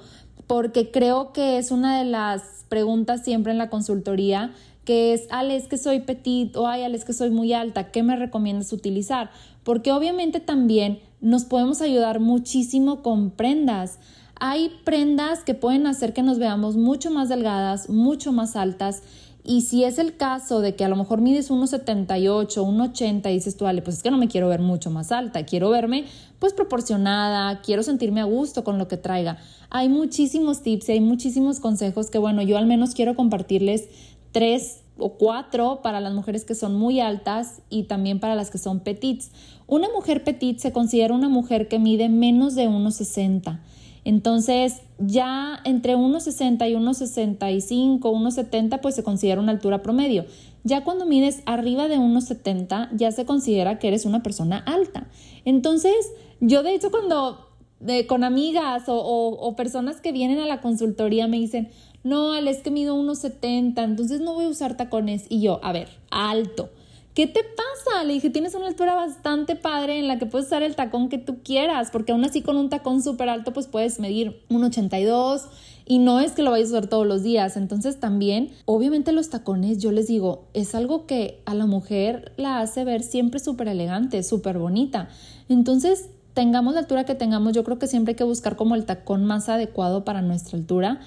porque 0.47 0.91
creo 0.91 1.33
que 1.33 1.57
es 1.57 1.71
una 1.71 1.97
de 1.97 2.05
las 2.05 2.65
preguntas 2.69 3.23
siempre 3.23 3.51
en 3.51 3.57
la 3.57 3.69
consultoría 3.69 4.53
que 4.85 5.13
es, 5.13 5.27
Ale, 5.29 5.55
es 5.55 5.67
que 5.67 5.77
soy 5.77 5.99
petit 5.99 6.55
o 6.55 6.67
ay, 6.67 6.83
Ale, 6.83 6.97
es 6.97 7.05
que 7.05 7.13
soy 7.13 7.29
muy 7.29 7.53
alta, 7.53 7.91
¿qué 7.91 8.03
me 8.03 8.15
recomiendas 8.15 8.73
utilizar? 8.73 9.29
Porque 9.63 9.91
obviamente 9.91 10.39
también 10.39 10.99
nos 11.21 11.45
podemos 11.45 11.81
ayudar 11.81 12.19
muchísimo 12.19 13.01
con 13.01 13.31
prendas. 13.31 13.99
Hay 14.39 14.71
prendas 14.83 15.43
que 15.43 15.53
pueden 15.53 15.85
hacer 15.85 16.13
que 16.13 16.23
nos 16.23 16.39
veamos 16.39 16.75
mucho 16.75 17.11
más 17.11 17.29
delgadas, 17.29 17.89
mucho 17.89 18.31
más 18.31 18.55
altas. 18.55 19.03
Y 19.43 19.61
si 19.61 19.83
es 19.83 19.97
el 19.97 20.17
caso 20.17 20.61
de 20.61 20.75
que 20.75 20.83
a 20.83 20.89
lo 20.89 20.95
mejor 20.95 21.21
mides 21.21 21.49
1,78, 21.49 22.47
1,80 22.57 23.29
y 23.29 23.33
dices 23.33 23.57
tú, 23.57 23.65
vale, 23.65 23.81
pues 23.81 23.97
es 23.97 24.03
que 24.03 24.11
no 24.11 24.17
me 24.17 24.27
quiero 24.27 24.47
ver 24.47 24.59
mucho 24.59 24.91
más 24.91 25.11
alta, 25.11 25.45
quiero 25.45 25.69
verme 25.69 26.05
pues 26.37 26.53
proporcionada, 26.53 27.61
quiero 27.61 27.81
sentirme 27.81 28.21
a 28.21 28.25
gusto 28.25 28.63
con 28.63 28.77
lo 28.77 28.87
que 28.87 28.97
traiga. 28.97 29.37
Hay 29.69 29.89
muchísimos 29.89 30.61
tips 30.61 30.89
y 30.89 30.91
hay 30.93 31.01
muchísimos 31.01 31.59
consejos 31.59 32.11
que 32.11 32.19
bueno, 32.19 32.41
yo 32.43 32.57
al 32.57 32.67
menos 32.67 32.93
quiero 32.93 33.15
compartirles 33.15 33.87
tres 34.31 34.80
o 34.97 35.13
cuatro 35.13 35.81
para 35.81 35.99
las 35.99 36.13
mujeres 36.13 36.45
que 36.45 36.55
son 36.55 36.75
muy 36.75 36.99
altas 36.99 37.61
y 37.69 37.83
también 37.83 38.19
para 38.19 38.35
las 38.35 38.49
que 38.51 38.57
son 38.57 38.81
petits. 38.81 39.31
Una 39.67 39.87
mujer 39.89 40.23
petit 40.23 40.59
se 40.59 40.71
considera 40.71 41.13
una 41.13 41.29
mujer 41.29 41.67
que 41.67 41.79
mide 41.79 42.09
menos 42.09 42.55
de 42.55 42.67
1,60. 42.67 43.59
Entonces, 44.03 44.81
ya 44.97 45.59
entre 45.63 45.95
1,60 45.95 46.69
y 46.69 46.73
1,65, 46.73 47.99
1,70, 47.99 48.79
pues 48.81 48.95
se 48.95 49.03
considera 49.03 49.39
una 49.39 49.51
altura 49.51 49.83
promedio. 49.83 50.25
Ya 50.63 50.83
cuando 50.83 51.05
mides 51.05 51.43
arriba 51.45 51.87
de 51.87 51.97
1,70, 51.97 52.89
ya 52.95 53.11
se 53.11 53.25
considera 53.25 53.79
que 53.79 53.87
eres 53.87 54.05
una 54.05 54.23
persona 54.23 54.57
alta. 54.57 55.07
Entonces, 55.45 55.95
yo 56.39 56.63
de 56.63 56.73
hecho 56.73 56.89
cuando 56.89 57.50
con 58.07 58.23
amigas 58.23 58.83
o, 58.87 58.95
o 58.95 59.55
personas 59.55 60.01
que 60.01 60.11
vienen 60.11 60.39
a 60.39 60.45
la 60.45 60.61
consultoría 60.61 61.27
me 61.27 61.37
dicen, 61.37 61.69
no, 62.03 62.33
Ale, 62.33 62.51
es 62.51 62.59
que 62.59 62.71
mido 62.71 62.95
1,70, 62.95 63.83
entonces 63.83 64.21
no 64.21 64.33
voy 64.33 64.45
a 64.45 64.49
usar 64.49 64.75
tacones. 64.75 65.25
Y 65.29 65.41
yo, 65.41 65.59
a 65.63 65.71
ver, 65.71 65.89
alto. 66.09 66.69
¿Qué 67.13 67.27
te 67.27 67.41
pasa? 67.43 68.05
Le 68.05 68.13
dije, 68.13 68.29
tienes 68.29 68.55
una 68.55 68.67
altura 68.67 68.95
bastante 68.95 69.57
padre 69.57 69.99
en 69.99 70.07
la 70.07 70.17
que 70.17 70.25
puedes 70.25 70.47
usar 70.47 70.63
el 70.63 70.75
tacón 70.75 71.09
que 71.09 71.17
tú 71.17 71.39
quieras, 71.43 71.89
porque 71.91 72.13
aún 72.13 72.23
así 72.23 72.41
con 72.41 72.55
un 72.55 72.69
tacón 72.69 73.03
súper 73.03 73.27
alto 73.27 73.51
pues 73.51 73.67
puedes 73.67 73.99
medir 73.99 74.41
1,82 74.49 75.47
y 75.85 75.99
no 75.99 76.21
es 76.21 76.31
que 76.31 76.41
lo 76.41 76.51
vayas 76.51 76.69
a 76.69 76.77
usar 76.77 76.87
todos 76.87 77.05
los 77.05 77.21
días. 77.21 77.57
Entonces 77.57 77.99
también, 77.99 78.51
obviamente 78.63 79.11
los 79.11 79.29
tacones, 79.29 79.79
yo 79.79 79.91
les 79.91 80.07
digo, 80.07 80.45
es 80.53 80.73
algo 80.73 81.05
que 81.05 81.41
a 81.45 81.53
la 81.53 81.65
mujer 81.65 82.31
la 82.37 82.61
hace 82.61 82.85
ver 82.85 83.03
siempre 83.03 83.41
súper 83.41 83.67
elegante, 83.67 84.23
súper 84.23 84.57
bonita. 84.57 85.09
Entonces, 85.49 86.09
tengamos 86.33 86.73
la 86.73 86.81
altura 86.81 87.03
que 87.03 87.15
tengamos, 87.15 87.53
yo 87.53 87.63
creo 87.63 87.79
que 87.79 87.87
siempre 87.87 88.11
hay 88.11 88.15
que 88.15 88.23
buscar 88.23 88.55
como 88.55 88.75
el 88.75 88.85
tacón 88.85 89.25
más 89.25 89.49
adecuado 89.49 90.05
para 90.05 90.21
nuestra 90.21 90.57
altura. 90.57 90.99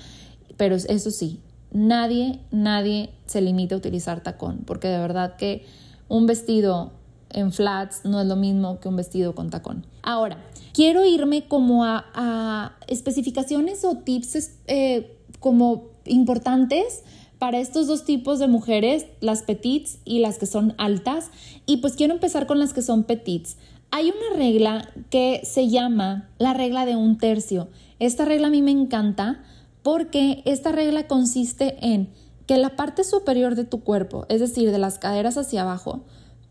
Pero 0.56 0.76
eso 0.76 1.10
sí, 1.10 1.40
nadie, 1.72 2.40
nadie 2.50 3.10
se 3.26 3.40
limita 3.40 3.74
a 3.74 3.78
utilizar 3.78 4.22
tacón, 4.22 4.62
porque 4.64 4.88
de 4.88 4.98
verdad 4.98 5.36
que 5.36 5.66
un 6.08 6.26
vestido 6.26 6.92
en 7.30 7.52
flats 7.52 8.04
no 8.04 8.20
es 8.20 8.26
lo 8.26 8.36
mismo 8.36 8.78
que 8.80 8.88
un 8.88 8.96
vestido 8.96 9.34
con 9.34 9.50
tacón. 9.50 9.84
Ahora, 10.02 10.38
quiero 10.72 11.04
irme 11.04 11.48
como 11.48 11.84
a, 11.84 12.76
especificaciones 12.86 13.84
o 13.84 13.96
tips 13.98 14.50
eh, 14.66 15.18
como 15.40 15.88
importantes 16.04 17.02
para 17.38 17.58
estos 17.58 17.86
dos 17.86 18.04
tipos 18.04 18.38
de 18.38 18.46
mujeres, 18.46 19.06
las 19.20 19.42
petits 19.42 19.98
y 20.04 20.20
las 20.20 20.38
que 20.38 20.46
son 20.46 20.74
altas. 20.78 21.30
Y 21.66 21.78
pues 21.78 21.94
quiero 21.94 22.14
empezar 22.14 22.46
con 22.46 22.58
las 22.58 22.72
que 22.72 22.82
son 22.82 23.04
petits. 23.04 23.56
Hay 23.96 24.10
una 24.10 24.36
regla 24.36 24.88
que 25.08 25.42
se 25.44 25.68
llama 25.68 26.28
la 26.38 26.52
regla 26.52 26.84
de 26.84 26.96
un 26.96 27.16
tercio. 27.16 27.68
Esta 28.00 28.24
regla 28.24 28.48
a 28.48 28.50
mí 28.50 28.60
me 28.60 28.72
encanta 28.72 29.44
porque 29.84 30.42
esta 30.46 30.72
regla 30.72 31.06
consiste 31.06 31.76
en 31.80 32.08
que 32.48 32.56
la 32.56 32.74
parte 32.74 33.04
superior 33.04 33.54
de 33.54 33.62
tu 33.62 33.84
cuerpo, 33.84 34.26
es 34.28 34.40
decir, 34.40 34.72
de 34.72 34.80
las 34.80 34.98
caderas 34.98 35.38
hacia 35.38 35.62
abajo, 35.62 36.00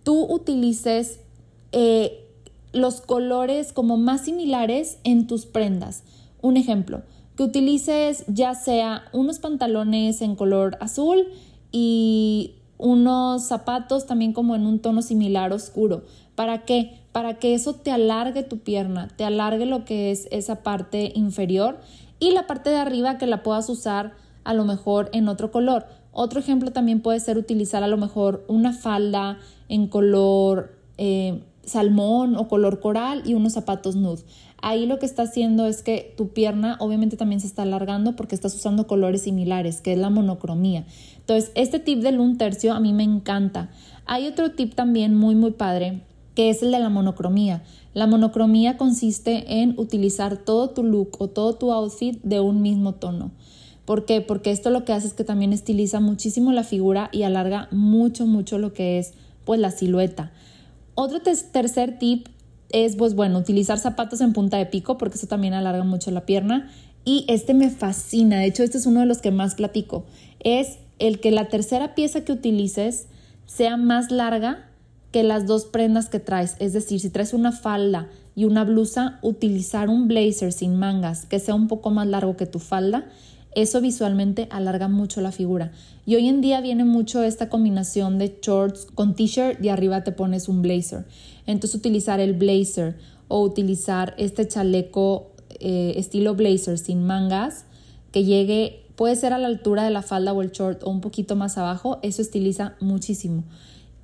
tú 0.03 0.23
utilices 0.23 1.19
eh, 1.73 2.29
los 2.71 3.01
colores 3.01 3.73
como 3.73 3.97
más 3.97 4.21
similares 4.21 4.99
en 5.03 5.27
tus 5.27 5.45
prendas. 5.45 6.05
Un 6.41 6.55
ejemplo, 6.55 7.01
que 7.35 7.43
utilices 7.43 8.23
ya 8.27 8.55
sea 8.55 9.03
unos 9.11 9.39
pantalones 9.39 10.21
en 10.21 10.37
color 10.37 10.77
azul 10.79 11.27
y 11.73 12.55
unos 12.77 13.43
zapatos 13.43 14.05
también 14.05 14.31
como 14.31 14.55
en 14.55 14.65
un 14.65 14.79
tono 14.79 15.01
similar 15.01 15.51
oscuro. 15.51 16.05
¿Para 16.35 16.63
qué? 16.63 17.02
Para 17.13 17.35
que 17.35 17.53
eso 17.53 17.75
te 17.75 17.91
alargue 17.91 18.43
tu 18.43 18.59
pierna, 18.59 19.07
te 19.07 19.23
alargue 19.23 19.65
lo 19.65 19.85
que 19.85 20.11
es 20.11 20.27
esa 20.31 20.63
parte 20.63 21.13
inferior 21.15 21.79
y 22.19 22.31
la 22.31 22.47
parte 22.47 22.69
de 22.69 22.77
arriba 22.77 23.17
que 23.17 23.27
la 23.27 23.43
puedas 23.43 23.69
usar 23.69 24.13
a 24.43 24.53
lo 24.53 24.65
mejor 24.65 25.09
en 25.13 25.29
otro 25.29 25.51
color. 25.51 25.85
Otro 26.11 26.39
ejemplo 26.39 26.71
también 26.71 27.01
puede 27.01 27.19
ser 27.21 27.37
utilizar 27.37 27.83
a 27.83 27.87
lo 27.87 27.97
mejor 27.97 28.43
una 28.47 28.73
falda 28.73 29.37
en 29.69 29.87
color 29.87 30.75
eh, 30.97 31.41
salmón 31.63 32.35
o 32.35 32.47
color 32.47 32.79
coral 32.79 33.23
y 33.25 33.33
unos 33.33 33.53
zapatos 33.53 33.95
nude. 33.95 34.23
Ahí 34.61 34.85
lo 34.85 34.97
que 34.99 35.05
está 35.05 35.23
haciendo 35.23 35.65
es 35.65 35.83
que 35.83 36.13
tu 36.15 36.29
pierna 36.29 36.77
obviamente 36.79 37.17
también 37.17 37.41
se 37.41 37.47
está 37.47 37.63
alargando 37.63 38.15
porque 38.15 38.35
estás 38.35 38.55
usando 38.55 38.87
colores 38.87 39.23
similares, 39.23 39.81
que 39.81 39.93
es 39.93 39.99
la 39.99 40.09
monocromía. 40.09 40.85
Entonces, 41.17 41.51
este 41.55 41.79
tip 41.79 41.99
del 41.99 42.19
un 42.19 42.37
tercio 42.37 42.73
a 42.73 42.79
mí 42.79 42.93
me 42.93 43.03
encanta. 43.03 43.69
Hay 44.05 44.27
otro 44.27 44.51
tip 44.51 44.73
también 44.73 45.15
muy, 45.15 45.35
muy 45.35 45.51
padre, 45.51 46.01
que 46.35 46.49
es 46.49 46.63
el 46.63 46.71
de 46.71 46.79
la 46.79 46.89
monocromía. 46.89 47.63
La 47.93 48.07
monocromía 48.07 48.77
consiste 48.77 49.61
en 49.61 49.75
utilizar 49.77 50.37
todo 50.37 50.69
tu 50.71 50.83
look 50.83 51.17
o 51.19 51.27
todo 51.27 51.53
tu 51.53 51.71
outfit 51.71 52.21
de 52.23 52.39
un 52.39 52.61
mismo 52.61 52.93
tono. 52.93 53.31
¿Por 53.85 54.05
qué? 54.05 54.21
Porque 54.21 54.51
esto 54.51 54.69
lo 54.69 54.85
que 54.85 54.93
hace 54.93 55.07
es 55.07 55.13
que 55.13 55.23
también 55.23 55.53
estiliza 55.53 55.99
muchísimo 55.99 56.51
la 56.51 56.63
figura 56.63 57.09
y 57.11 57.23
alarga 57.23 57.67
mucho, 57.71 58.25
mucho 58.25 58.57
lo 58.57 58.73
que 58.73 58.97
es 58.97 59.13
pues 59.45 59.59
la 59.59 59.71
silueta. 59.71 60.31
Otro 60.95 61.19
tercer 61.21 61.99
tip 61.99 62.27
es, 62.69 62.95
pues 62.95 63.13
bueno, 63.13 63.37
utilizar 63.39 63.79
zapatos 63.79 64.21
en 64.21 64.33
punta 64.33 64.57
de 64.57 64.65
pico 64.65 64.97
porque 64.97 65.17
eso 65.17 65.27
también 65.27 65.53
alarga 65.53 65.83
mucho 65.83 66.11
la 66.11 66.25
pierna. 66.25 66.71
Y 67.05 67.25
este 67.27 67.53
me 67.53 67.69
fascina, 67.69 68.37
de 68.39 68.45
hecho 68.45 68.63
este 68.63 68.77
es 68.77 68.85
uno 68.85 69.01
de 69.01 69.05
los 69.05 69.17
que 69.17 69.31
más 69.31 69.55
platico, 69.55 70.05
es 70.39 70.77
el 70.99 71.19
que 71.19 71.31
la 71.31 71.49
tercera 71.49 71.95
pieza 71.95 72.23
que 72.23 72.31
utilices 72.31 73.07
sea 73.45 73.75
más 73.75 74.09
larga 74.09 74.69
que 75.13 75.23
las 75.23 75.47
dos 75.47 75.63
prendas 75.63 76.09
que 76.09 76.19
traes. 76.19 76.57
Es 76.59 76.73
decir, 76.73 76.99
si 76.99 77.09
traes 77.09 77.33
una 77.33 77.53
falda 77.53 78.09
y 78.35 78.43
una 78.43 78.65
blusa, 78.65 79.19
utilizar 79.21 79.87
un 79.87 80.09
blazer 80.09 80.51
sin 80.51 80.75
mangas 80.75 81.25
que 81.25 81.39
sea 81.39 81.55
un 81.55 81.69
poco 81.69 81.89
más 81.89 82.07
largo 82.07 82.35
que 82.35 82.45
tu 82.45 82.59
falda 82.59 83.05
eso 83.55 83.81
visualmente 83.81 84.47
alarga 84.51 84.87
mucho 84.87 85.21
la 85.21 85.31
figura. 85.31 85.71
Y 86.05 86.15
hoy 86.15 86.27
en 86.27 86.41
día 86.41 86.61
viene 86.61 86.85
mucho 86.85 87.23
esta 87.23 87.49
combinación 87.49 88.17
de 88.17 88.37
shorts 88.41 88.87
con 88.93 89.15
t-shirt 89.15 89.63
y 89.63 89.69
arriba 89.69 90.03
te 90.03 90.11
pones 90.11 90.49
un 90.49 90.61
blazer. 90.61 91.05
Entonces 91.45 91.75
utilizar 91.75 92.19
el 92.19 92.33
blazer 92.33 92.97
o 93.27 93.41
utilizar 93.41 94.15
este 94.17 94.47
chaleco 94.47 95.31
eh, 95.59 95.93
estilo 95.97 96.35
blazer 96.35 96.77
sin 96.77 97.05
mangas 97.05 97.65
que 98.11 98.23
llegue, 98.23 98.85
puede 98.95 99.15
ser 99.15 99.33
a 99.33 99.37
la 99.37 99.47
altura 99.47 99.83
de 99.83 99.91
la 99.91 100.01
falda 100.01 100.33
o 100.33 100.41
el 100.41 100.51
short 100.51 100.83
o 100.83 100.89
un 100.89 101.01
poquito 101.01 101.35
más 101.35 101.57
abajo, 101.57 101.99
eso 102.01 102.21
estiliza 102.21 102.75
muchísimo. 102.79 103.43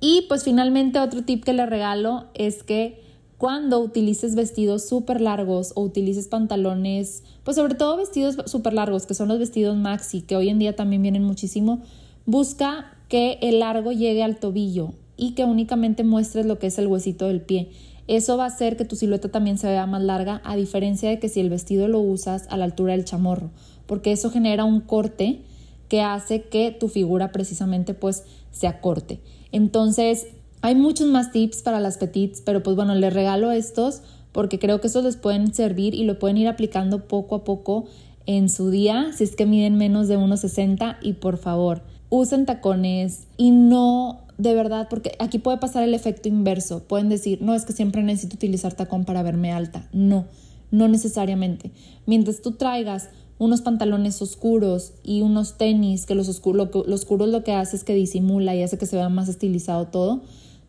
Y 0.00 0.26
pues 0.28 0.44
finalmente 0.44 0.98
otro 0.98 1.22
tip 1.22 1.44
que 1.44 1.52
le 1.52 1.66
regalo 1.66 2.26
es 2.34 2.62
que 2.62 3.00
cuando 3.36 3.80
utilices 3.80 4.34
vestidos 4.34 4.86
súper 4.86 5.20
largos 5.20 5.72
o 5.74 5.82
utilices 5.82 6.28
pantalones, 6.28 7.22
pues 7.44 7.56
sobre 7.56 7.74
todo 7.74 7.96
vestidos 7.96 8.36
súper 8.46 8.74
largos, 8.74 9.06
que 9.06 9.14
son 9.14 9.28
los 9.28 9.38
vestidos 9.38 9.76
maxi, 9.76 10.22
que 10.22 10.36
hoy 10.36 10.48
en 10.48 10.58
día 10.58 10.76
también 10.76 11.02
vienen 11.02 11.24
muchísimo, 11.24 11.80
busca 12.26 12.96
que 13.08 13.38
el 13.42 13.60
largo 13.60 13.92
llegue 13.92 14.22
al 14.22 14.38
tobillo 14.38 14.92
y 15.16 15.32
que 15.32 15.44
únicamente 15.44 16.04
muestres 16.04 16.46
lo 16.46 16.58
que 16.58 16.66
es 16.66 16.78
el 16.78 16.86
huesito 16.86 17.26
del 17.26 17.40
pie. 17.40 17.70
Eso 18.08 18.36
va 18.36 18.44
a 18.44 18.48
hacer 18.48 18.76
que 18.76 18.84
tu 18.84 18.96
silueta 18.96 19.30
también 19.30 19.56
se 19.56 19.68
vea 19.68 19.86
más 19.86 20.02
larga, 20.02 20.40
a 20.44 20.56
diferencia 20.56 21.08
de 21.08 21.18
que 21.18 21.28
si 21.28 21.40
el 21.40 21.50
vestido 21.50 21.88
lo 21.88 22.00
usas 22.00 22.46
a 22.50 22.56
la 22.56 22.64
altura 22.64 22.92
del 22.92 23.04
chamorro, 23.04 23.50
porque 23.86 24.12
eso 24.12 24.30
genera 24.30 24.64
un 24.64 24.80
corte 24.80 25.42
que 25.88 26.02
hace 26.02 26.42
que 26.42 26.72
tu 26.72 26.88
figura 26.88 27.32
precisamente 27.32 27.94
pues 27.94 28.24
se 28.50 28.66
acorte. 28.66 29.20
Entonces, 29.52 30.26
hay 30.62 30.74
muchos 30.74 31.08
más 31.08 31.32
tips 31.32 31.62
para 31.62 31.80
las 31.80 31.98
petites, 31.98 32.42
pero 32.42 32.62
pues 32.62 32.76
bueno, 32.76 32.94
les 32.94 33.12
regalo 33.12 33.50
estos 33.50 34.02
porque 34.32 34.58
creo 34.58 34.80
que 34.80 34.86
estos 34.86 35.04
les 35.04 35.16
pueden 35.16 35.52
servir 35.54 35.94
y 35.94 36.04
lo 36.04 36.18
pueden 36.18 36.36
ir 36.36 36.48
aplicando 36.48 37.08
poco 37.08 37.36
a 37.36 37.44
poco 37.44 37.86
en 38.26 38.48
su 38.48 38.70
día, 38.70 39.10
si 39.12 39.24
es 39.24 39.34
que 39.34 39.46
miden 39.46 39.76
menos 39.76 40.06
de 40.06 40.18
1,60 40.18 40.98
y 41.02 41.14
por 41.14 41.36
favor, 41.36 41.82
usen 42.10 42.46
tacones 42.46 43.26
y 43.36 43.50
no 43.50 44.20
de 44.40 44.54
verdad, 44.54 44.86
porque 44.88 45.12
aquí 45.18 45.38
puede 45.38 45.58
pasar 45.58 45.82
el 45.82 45.92
efecto 45.92 46.28
inverso. 46.28 46.84
Pueden 46.84 47.10
decir, 47.10 47.42
no, 47.42 47.54
es 47.54 47.66
que 47.66 47.74
siempre 47.74 48.02
necesito 48.02 48.36
utilizar 48.36 48.72
tacón 48.72 49.04
para 49.04 49.22
verme 49.22 49.52
alta. 49.52 49.86
No, 49.92 50.24
no 50.70 50.88
necesariamente. 50.88 51.72
Mientras 52.06 52.40
tú 52.40 52.52
traigas 52.52 53.10
unos 53.40 53.62
pantalones 53.62 54.20
oscuros 54.20 54.92
y 55.02 55.22
unos 55.22 55.56
tenis, 55.56 56.04
que 56.04 56.14
los, 56.14 56.28
oscuros 56.28 56.68
lo, 56.86 57.26
lo 57.26 57.42
que 57.42 57.54
hace 57.54 57.74
es 57.74 57.84
que 57.84 57.94
disimula 57.94 58.54
y 58.54 58.62
hace 58.62 58.76
que 58.76 58.84
se 58.84 58.96
vea 58.96 59.08
más 59.08 59.30
estilizado 59.30 59.86
todo, 59.86 60.20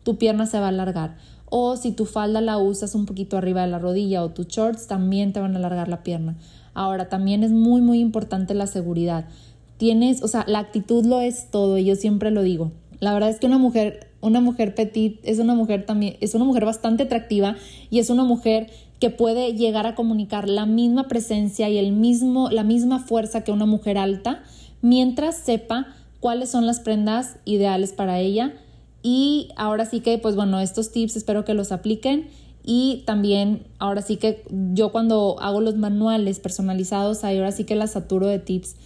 tu 0.04 0.16
pierna 0.16 0.46
se 0.46 0.58
va 0.58 0.64
a 0.64 0.68
alargar. 0.68 1.18
O 1.50 1.76
si 1.76 1.92
tu 1.92 2.06
falda 2.06 2.40
la 2.40 2.56
usas 2.56 2.94
un 2.94 3.04
poquito 3.04 3.36
arriba 3.36 3.60
de 3.60 3.66
la 3.66 3.78
rodilla 3.78 4.24
o 4.24 4.30
tus 4.30 4.48
shorts, 4.48 4.86
también 4.86 5.34
te 5.34 5.40
van 5.40 5.54
a 5.54 5.58
alargar 5.58 5.88
la 5.88 6.02
pierna. 6.02 6.38
Ahora, 6.72 7.10
también 7.10 7.44
es 7.44 7.50
muy, 7.50 7.82
muy 7.82 8.00
importante 8.00 8.54
la 8.54 8.66
seguridad. 8.66 9.26
Tienes, 9.76 10.22
o 10.22 10.28
sea, 10.28 10.46
la 10.48 10.60
actitud 10.60 11.04
lo 11.04 11.20
es 11.20 11.50
todo 11.50 11.76
y 11.76 11.84
yo 11.84 11.94
siempre 11.94 12.30
lo 12.30 12.42
digo. 12.42 12.72
La 13.00 13.12
verdad 13.12 13.28
es 13.28 13.38
que 13.38 13.46
una 13.46 13.58
mujer, 13.58 14.08
una 14.22 14.40
mujer 14.40 14.74
petit 14.74 15.20
es 15.24 15.40
una 15.40 15.54
mujer 15.54 15.84
también, 15.84 16.16
es 16.22 16.34
una 16.34 16.46
mujer 16.46 16.64
bastante 16.64 17.02
atractiva 17.02 17.56
y 17.90 17.98
es 17.98 18.08
una 18.08 18.24
mujer 18.24 18.70
que 19.02 19.10
puede 19.10 19.54
llegar 19.54 19.88
a 19.88 19.96
comunicar 19.96 20.48
la 20.48 20.64
misma 20.64 21.08
presencia 21.08 21.68
y 21.68 21.76
el 21.76 21.90
mismo, 21.90 22.50
la 22.50 22.62
misma 22.62 23.00
fuerza 23.00 23.42
que 23.42 23.50
una 23.50 23.66
mujer 23.66 23.98
alta, 23.98 24.44
mientras 24.80 25.36
sepa 25.38 25.88
cuáles 26.20 26.50
son 26.50 26.66
las 26.66 26.78
prendas 26.78 27.34
ideales 27.44 27.90
para 27.90 28.20
ella 28.20 28.52
y 29.02 29.48
ahora 29.56 29.86
sí 29.86 29.98
que, 29.98 30.18
pues 30.18 30.36
bueno, 30.36 30.60
estos 30.60 30.92
tips 30.92 31.16
espero 31.16 31.44
que 31.44 31.52
los 31.52 31.72
apliquen. 31.72 32.28
Y 32.62 33.02
también, 33.04 33.66
ahora 33.80 34.02
sí 34.02 34.18
que 34.18 34.44
yo 34.72 34.92
cuando 34.92 35.34
hago 35.40 35.60
los 35.60 35.76
manuales 35.76 36.38
personalizados, 36.38 37.24
ahora 37.24 37.50
sí 37.50 37.64
que 37.64 37.74
las 37.74 37.90
saturo 37.90 38.28
de 38.28 38.38
tips 38.38 38.76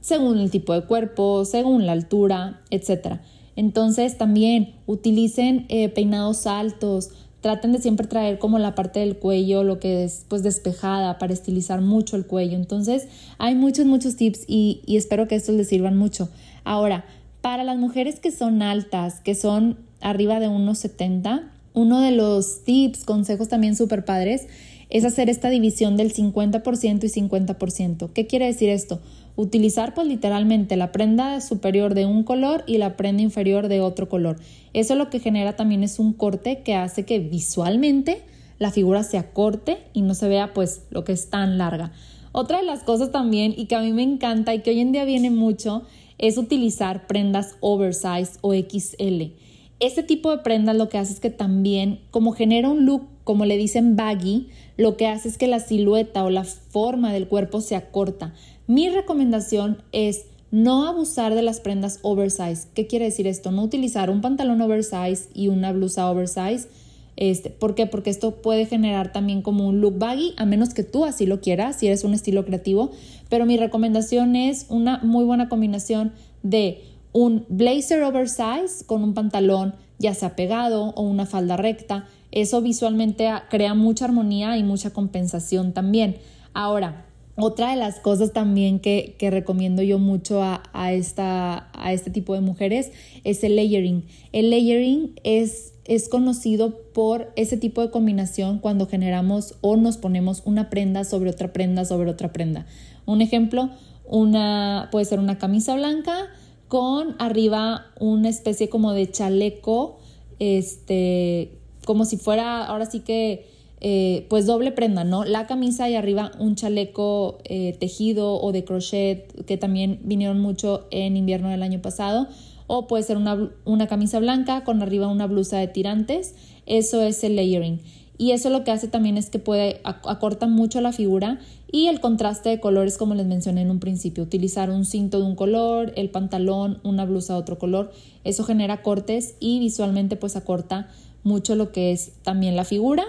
según 0.00 0.38
el 0.38 0.52
tipo 0.52 0.72
de 0.72 0.82
cuerpo, 0.82 1.44
según 1.44 1.84
la 1.84 1.90
altura, 1.90 2.60
etc. 2.70 3.18
Entonces 3.56 4.18
también 4.18 4.76
utilicen 4.86 5.66
eh, 5.68 5.88
peinados 5.88 6.46
altos, 6.46 7.10
traten 7.44 7.72
de 7.72 7.78
siempre 7.78 8.06
traer 8.06 8.38
como 8.38 8.58
la 8.58 8.74
parte 8.74 9.00
del 9.00 9.18
cuello, 9.18 9.64
lo 9.64 9.78
que 9.78 10.02
es 10.02 10.24
pues 10.28 10.42
despejada 10.42 11.18
para 11.18 11.34
estilizar 11.34 11.82
mucho 11.82 12.16
el 12.16 12.24
cuello. 12.24 12.56
Entonces 12.56 13.06
hay 13.36 13.54
muchos, 13.54 13.84
muchos 13.84 14.16
tips 14.16 14.44
y, 14.46 14.80
y 14.86 14.96
espero 14.96 15.28
que 15.28 15.34
estos 15.34 15.54
les 15.54 15.68
sirvan 15.68 15.94
mucho. 15.94 16.30
Ahora, 16.64 17.04
para 17.42 17.62
las 17.62 17.76
mujeres 17.76 18.18
que 18.18 18.30
son 18.30 18.62
altas, 18.62 19.20
que 19.20 19.34
son 19.34 19.76
arriba 20.00 20.40
de 20.40 20.48
unos 20.48 20.78
70, 20.78 21.52
uno 21.74 22.00
de 22.00 22.12
los 22.12 22.64
tips, 22.64 23.04
consejos 23.04 23.48
también 23.48 23.76
súper 23.76 24.06
padres, 24.06 24.46
es 24.94 25.04
hacer 25.04 25.28
esta 25.28 25.50
división 25.50 25.96
del 25.96 26.14
50% 26.14 27.02
y 27.02 27.08
50%. 27.08 28.12
¿Qué 28.12 28.28
quiere 28.28 28.46
decir 28.46 28.68
esto? 28.68 29.00
Utilizar 29.34 29.92
pues 29.92 30.06
literalmente 30.06 30.76
la 30.76 30.92
prenda 30.92 31.40
superior 31.40 31.94
de 31.94 32.06
un 32.06 32.22
color 32.22 32.62
y 32.68 32.78
la 32.78 32.96
prenda 32.96 33.20
inferior 33.20 33.66
de 33.66 33.80
otro 33.80 34.08
color. 34.08 34.38
Eso 34.72 34.94
lo 34.94 35.10
que 35.10 35.18
genera 35.18 35.56
también 35.56 35.82
es 35.82 35.98
un 35.98 36.12
corte 36.12 36.62
que 36.62 36.76
hace 36.76 37.04
que 37.04 37.18
visualmente 37.18 38.22
la 38.60 38.70
figura 38.70 39.02
se 39.02 39.18
acorte 39.18 39.78
y 39.94 40.02
no 40.02 40.14
se 40.14 40.28
vea 40.28 40.54
pues 40.54 40.82
lo 40.90 41.02
que 41.02 41.10
es 41.10 41.28
tan 41.28 41.58
larga. 41.58 41.90
Otra 42.30 42.58
de 42.58 42.64
las 42.64 42.84
cosas 42.84 43.10
también 43.10 43.52
y 43.56 43.66
que 43.66 43.74
a 43.74 43.80
mí 43.80 43.92
me 43.92 44.04
encanta 44.04 44.54
y 44.54 44.60
que 44.60 44.70
hoy 44.70 44.78
en 44.78 44.92
día 44.92 45.04
viene 45.04 45.30
mucho 45.30 45.82
es 46.18 46.38
utilizar 46.38 47.08
prendas 47.08 47.56
oversize 47.58 48.38
o 48.42 48.54
XL. 48.54 49.32
Este 49.80 50.04
tipo 50.04 50.30
de 50.30 50.38
prendas 50.38 50.76
lo 50.76 50.88
que 50.88 50.98
hace 50.98 51.14
es 51.14 51.20
que 51.20 51.30
también, 51.30 51.98
como 52.12 52.30
genera 52.30 52.68
un 52.68 52.86
look, 52.86 53.08
como 53.24 53.44
le 53.44 53.56
dicen 53.56 53.96
baggy, 53.96 54.48
lo 54.76 54.96
que 54.96 55.06
hace 55.06 55.28
es 55.28 55.38
que 55.38 55.46
la 55.46 55.60
silueta 55.60 56.24
o 56.24 56.30
la 56.30 56.44
forma 56.44 57.12
del 57.12 57.28
cuerpo 57.28 57.60
se 57.60 57.76
acorta. 57.76 58.34
Mi 58.66 58.88
recomendación 58.88 59.82
es 59.92 60.26
no 60.50 60.86
abusar 60.86 61.34
de 61.34 61.42
las 61.42 61.60
prendas 61.60 61.98
oversize. 62.02 62.68
¿Qué 62.74 62.86
quiere 62.86 63.06
decir 63.06 63.26
esto? 63.26 63.50
No 63.50 63.62
utilizar 63.62 64.10
un 64.10 64.20
pantalón 64.20 64.60
oversize 64.60 65.28
y 65.34 65.48
una 65.48 65.72
blusa 65.72 66.10
oversize 66.10 66.68
este, 67.16 67.50
¿Por 67.50 67.74
qué? 67.74 67.86
Porque 67.86 68.10
esto 68.10 68.42
puede 68.42 68.66
generar 68.66 69.12
también 69.12 69.42
como 69.42 69.68
un 69.68 69.80
look 69.80 69.98
baggy, 69.98 70.34
a 70.36 70.46
menos 70.46 70.74
que 70.74 70.82
tú 70.82 71.04
así 71.04 71.26
lo 71.26 71.40
quieras, 71.40 71.76
si 71.76 71.86
eres 71.86 72.04
un 72.04 72.14
estilo 72.14 72.44
creativo. 72.44 72.90
Pero 73.28 73.46
mi 73.46 73.56
recomendación 73.56 74.34
es 74.36 74.66
una 74.68 74.98
muy 74.98 75.24
buena 75.24 75.48
combinación 75.48 76.12
de 76.42 76.82
un 77.12 77.46
blazer 77.48 78.02
oversize 78.02 78.84
con 78.86 79.02
un 79.02 79.14
pantalón 79.14 79.74
ya 79.96 80.12
sea 80.12 80.34
pegado 80.34 80.92
o 80.96 81.02
una 81.02 81.24
falda 81.24 81.56
recta. 81.56 82.08
Eso 82.34 82.60
visualmente 82.60 83.30
crea 83.48 83.74
mucha 83.74 84.06
armonía 84.06 84.58
y 84.58 84.64
mucha 84.64 84.90
compensación 84.90 85.72
también. 85.72 86.16
Ahora, 86.52 87.06
Otra 87.36 87.70
de 87.70 87.76
las 87.76 87.98
cosas 87.98 88.32
también 88.32 88.78
que, 88.78 89.16
recomiendo 89.20 89.82
yo 89.82 89.98
mucho 89.98 90.40
a, 90.40 90.92
esta, 90.92 91.68
a 91.72 91.92
este 91.92 92.10
tipo 92.10 92.34
de 92.34 92.40
mujeres 92.40 92.92
es 93.24 93.42
el 93.42 93.56
layering. 93.56 94.04
El 94.30 94.50
layering 94.50 95.18
es, 95.24 95.72
es 95.84 96.08
conocido 96.08 96.78
por 96.92 97.32
ese 97.34 97.56
tipo 97.56 97.80
de 97.80 97.90
combinación 97.90 98.60
cuando 98.60 98.86
generamos 98.86 99.56
o 99.62 99.76
nos 99.76 99.96
ponemos 99.96 100.42
una 100.44 100.70
prenda 100.70 101.02
sobre 101.02 101.30
otra 101.30 101.52
prenda 101.52 101.84
sobre 101.84 102.08
otra 102.08 102.32
prenda. 102.32 102.66
Un 103.04 103.20
ejemplo, 103.20 103.70
una, 104.06 104.88
puede 104.92 105.04
ser 105.04 105.18
una 105.18 105.36
camisa 105.36 105.74
blanca 105.74 106.28
con 106.68 107.16
arriba 107.18 107.86
una 107.98 108.28
especie 108.28 108.68
como 108.68 108.92
de 108.92 109.10
chaleco, 109.10 109.98
este, 110.38 111.58
como 111.84 112.04
si 112.04 112.16
fuera, 112.16 112.64
ahora 112.64 112.86
sí 112.86 113.00
que 113.00 113.46
eh, 113.80 114.26
pues 114.30 114.46
doble 114.46 114.72
prenda, 114.72 115.04
¿no? 115.04 115.24
La 115.24 115.46
camisa 115.46 115.90
y 115.90 115.94
arriba 115.94 116.32
un 116.38 116.54
chaleco 116.54 117.38
eh, 117.44 117.76
tejido 117.78 118.40
o 118.40 118.50
de 118.50 118.64
crochet 118.64 119.44
que 119.44 119.56
también 119.58 120.00
vinieron 120.04 120.40
mucho 120.40 120.86
en 120.90 121.16
invierno 121.16 121.50
del 121.50 121.62
año 121.62 121.82
pasado. 121.82 122.26
O 122.66 122.86
puede 122.86 123.02
ser 123.02 123.18
una, 123.18 123.50
una 123.66 123.86
camisa 123.86 124.20
blanca 124.20 124.64
con 124.64 124.80
arriba 124.80 125.08
una 125.08 125.26
blusa 125.26 125.58
de 125.58 125.68
tirantes. 125.68 126.34
Eso 126.64 127.02
es 127.02 127.22
el 127.24 127.36
layering. 127.36 127.80
Y 128.16 128.30
eso 128.30 128.48
lo 128.48 128.64
que 128.64 128.70
hace 128.70 128.88
también 128.88 129.18
es 129.18 129.28
que 129.28 129.38
puede 129.38 129.80
acorta 129.82 130.46
mucho 130.46 130.80
la 130.80 130.92
figura 130.92 131.40
y 131.70 131.88
el 131.88 132.00
contraste 132.00 132.48
de 132.48 132.60
colores 132.60 132.96
como 132.96 133.14
les 133.14 133.26
mencioné 133.26 133.62
en 133.62 133.70
un 133.70 133.80
principio, 133.80 134.22
utilizar 134.22 134.70
un 134.70 134.84
cinto 134.84 135.18
de 135.18 135.24
un 135.24 135.34
color, 135.34 135.92
el 135.96 136.08
pantalón, 136.10 136.78
una 136.84 137.04
blusa 137.04 137.34
de 137.34 137.40
otro 137.40 137.58
color, 137.58 137.90
eso 138.22 138.44
genera 138.44 138.82
cortes 138.82 139.34
y 139.40 139.58
visualmente 139.58 140.14
pues 140.14 140.36
acorta 140.36 140.88
mucho 141.24 141.56
lo 141.56 141.72
que 141.72 141.92
es 141.92 142.12
también 142.22 142.54
la 142.54 142.64
figura 142.64 143.04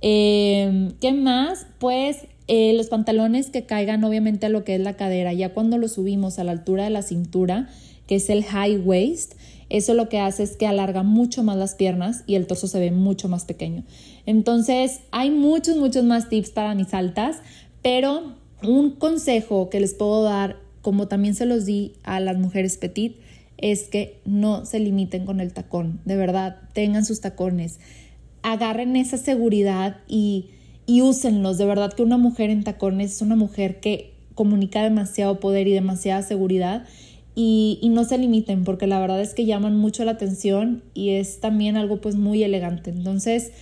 Em, 0.00 0.92
¿Qué 1.00 1.12
más? 1.12 1.66
Pues 1.78 2.26
eh, 2.46 2.72
los 2.74 2.88
pantalones 2.88 3.50
que 3.50 3.66
caigan 3.66 4.02
obviamente 4.04 4.46
a 4.46 4.48
lo 4.48 4.64
que 4.64 4.74
es 4.74 4.80
la 4.80 4.94
cadera, 4.96 5.32
ya 5.32 5.52
cuando 5.52 5.78
los 5.78 5.92
subimos 5.92 6.38
a 6.38 6.44
la 6.44 6.52
altura 6.52 6.84
de 6.84 6.90
la 6.90 7.02
cintura, 7.02 7.68
que 8.06 8.16
es 8.16 8.30
el 8.30 8.44
high 8.44 8.78
waist, 8.78 9.34
eso 9.68 9.94
lo 9.94 10.08
que 10.08 10.18
hace 10.18 10.42
es 10.42 10.56
que 10.56 10.66
alarga 10.66 11.02
mucho 11.02 11.44
más 11.44 11.56
las 11.56 11.74
piernas 11.74 12.24
y 12.26 12.34
el 12.34 12.46
torso 12.46 12.66
se 12.66 12.80
ve 12.80 12.90
mucho 12.90 13.28
más 13.28 13.44
pequeño. 13.44 13.84
Entonces, 14.26 15.00
hay 15.12 15.30
muchos, 15.30 15.76
muchos 15.76 16.02
más 16.02 16.28
tips 16.28 16.50
para 16.50 16.74
mis 16.74 16.92
altas, 16.92 17.36
pero 17.82 18.34
un 18.64 18.92
consejo 18.92 19.70
que 19.70 19.80
les 19.80 19.94
puedo 19.94 20.24
dar, 20.24 20.56
como 20.82 21.06
también 21.08 21.34
se 21.34 21.46
los 21.46 21.66
di 21.66 21.92
a 22.02 22.18
las 22.18 22.36
mujeres 22.36 22.78
petit, 22.78 23.16
es 23.62 23.88
que 23.88 24.20
no 24.24 24.64
se 24.66 24.80
limiten 24.80 25.24
con 25.24 25.40
el 25.40 25.52
tacón. 25.52 26.00
De 26.04 26.16
verdad, 26.16 26.56
tengan 26.72 27.04
sus 27.04 27.20
tacones 27.20 27.78
agarren 28.42 28.96
esa 28.96 29.18
seguridad 29.18 29.98
y, 30.08 30.46
y 30.86 31.02
úsenlos. 31.02 31.58
De 31.58 31.66
verdad 31.66 31.92
que 31.92 32.02
una 32.02 32.18
mujer 32.18 32.50
en 32.50 32.64
tacones 32.64 33.12
es 33.12 33.22
una 33.22 33.36
mujer 33.36 33.80
que 33.80 34.12
comunica 34.34 34.82
demasiado 34.82 35.40
poder 35.40 35.68
y 35.68 35.72
demasiada 35.72 36.22
seguridad 36.22 36.84
y, 37.34 37.78
y, 37.82 37.90
no 37.90 38.04
se 38.04 38.18
limiten 38.18 38.64
porque 38.64 38.86
la 38.86 38.98
verdad 38.98 39.20
es 39.20 39.34
que 39.34 39.44
llaman 39.44 39.76
mucho 39.76 40.04
la 40.04 40.12
atención 40.12 40.82
y 40.94 41.10
es 41.10 41.40
también 41.40 41.76
algo 41.76 42.00
pues 42.00 42.16
muy 42.16 42.42
elegante. 42.42 42.90
Entonces 42.90 43.52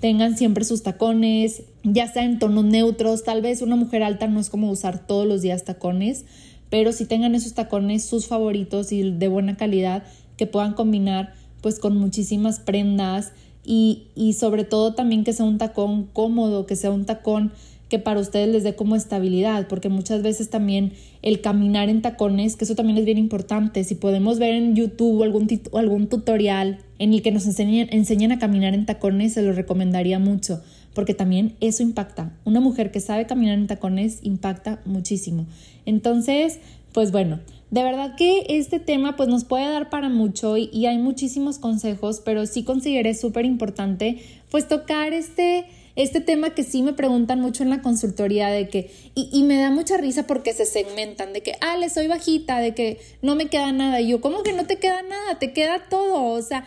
tengan 0.00 0.36
siempre 0.36 0.64
sus 0.64 0.82
tacones, 0.82 1.62
ya 1.82 2.06
sea 2.12 2.24
en 2.24 2.38
tonos 2.38 2.64
neutros, 2.64 3.24
tal 3.24 3.42
vez 3.42 3.62
una 3.62 3.76
mujer 3.76 4.02
alta 4.02 4.26
no 4.26 4.40
es 4.40 4.50
como 4.50 4.70
usar 4.70 5.06
todos 5.06 5.26
los 5.26 5.42
días 5.42 5.64
tacones, 5.64 6.24
pero 6.70 6.92
si 6.92 7.04
tengan 7.04 7.34
esos 7.34 7.54
tacones 7.54 8.04
sus 8.04 8.26
favoritos 8.26 8.92
y 8.92 9.10
de 9.10 9.28
buena 9.28 9.56
calidad 9.56 10.04
que 10.36 10.46
puedan 10.46 10.74
combinar 10.74 11.34
pues 11.60 11.78
con 11.78 11.96
muchísimas 11.96 12.60
prendas, 12.60 13.32
y, 13.66 14.34
sobre 14.38 14.64
todo 14.64 14.94
también 14.94 15.24
que 15.24 15.32
sea 15.32 15.44
un 15.44 15.58
tacón 15.58 16.08
cómodo, 16.12 16.66
que 16.66 16.76
sea 16.76 16.92
un 16.92 17.04
tacón 17.04 17.52
que 17.88 17.98
para 17.98 18.20
ustedes 18.20 18.48
les 18.48 18.64
dé 18.64 18.74
como 18.74 18.96
estabilidad, 18.96 19.68
porque 19.68 19.88
muchas 19.88 20.22
veces 20.22 20.50
también 20.50 20.92
el 21.22 21.40
caminar 21.40 21.88
en 21.88 22.02
tacones, 22.02 22.56
que 22.56 22.64
eso 22.64 22.74
también 22.74 22.98
es 22.98 23.04
bien 23.04 23.18
importante, 23.18 23.84
si 23.84 23.94
podemos 23.94 24.38
ver 24.38 24.54
en 24.54 24.74
YouTube 24.74 25.22
algún, 25.22 25.48
algún 25.74 26.08
tutorial 26.08 26.78
en 26.98 27.12
el 27.12 27.22
que 27.22 27.30
nos 27.30 27.46
enseñen, 27.46 27.88
enseñen 27.90 28.32
a 28.32 28.38
caminar 28.38 28.74
en 28.74 28.86
tacones, 28.86 29.34
se 29.34 29.42
lo 29.42 29.52
recomendaría 29.52 30.18
mucho, 30.18 30.62
porque 30.96 31.12
también 31.12 31.54
eso 31.60 31.82
impacta. 31.82 32.32
Una 32.46 32.58
mujer 32.58 32.90
que 32.90 33.00
sabe 33.00 33.26
caminar 33.26 33.58
en 33.58 33.66
tacones 33.66 34.20
impacta 34.22 34.80
muchísimo. 34.86 35.46
Entonces, 35.84 36.58
pues 36.92 37.12
bueno, 37.12 37.38
de 37.70 37.82
verdad 37.82 38.16
que 38.16 38.46
este 38.48 38.80
tema 38.80 39.14
pues 39.14 39.28
nos 39.28 39.44
puede 39.44 39.68
dar 39.68 39.90
para 39.90 40.08
mucho 40.08 40.56
y, 40.56 40.86
hay 40.86 40.96
muchísimos 40.96 41.58
consejos, 41.58 42.22
pero 42.24 42.46
sí 42.46 42.64
consideré 42.64 43.12
súper 43.12 43.44
importante 43.44 44.22
pues 44.50 44.68
tocar 44.68 45.12
este, 45.12 45.66
este 45.96 46.22
tema 46.22 46.54
que 46.54 46.62
sí 46.62 46.82
me 46.82 46.94
preguntan 46.94 47.42
mucho 47.42 47.62
en 47.62 47.68
la 47.68 47.82
consultoría 47.82 48.48
de 48.48 48.70
que, 48.70 48.90
y, 49.14 49.28
y, 49.30 49.42
me 49.42 49.58
da 49.58 49.70
mucha 49.70 49.98
risa 49.98 50.26
porque 50.26 50.54
se 50.54 50.64
segmentan, 50.64 51.34
de 51.34 51.42
que, 51.42 51.56
ah, 51.60 51.76
le 51.76 51.90
soy 51.90 52.06
bajita, 52.06 52.60
de 52.60 52.72
que 52.72 53.00
no 53.20 53.34
me 53.34 53.48
queda 53.48 53.70
nada. 53.70 54.00
Y 54.00 54.08
yo, 54.08 54.22
¿cómo 54.22 54.42
que 54.42 54.54
no 54.54 54.64
te 54.64 54.78
queda 54.78 55.02
nada? 55.02 55.38
Te 55.38 55.52
queda 55.52 55.90
todo. 55.90 56.22
O 56.32 56.40
sea, 56.40 56.66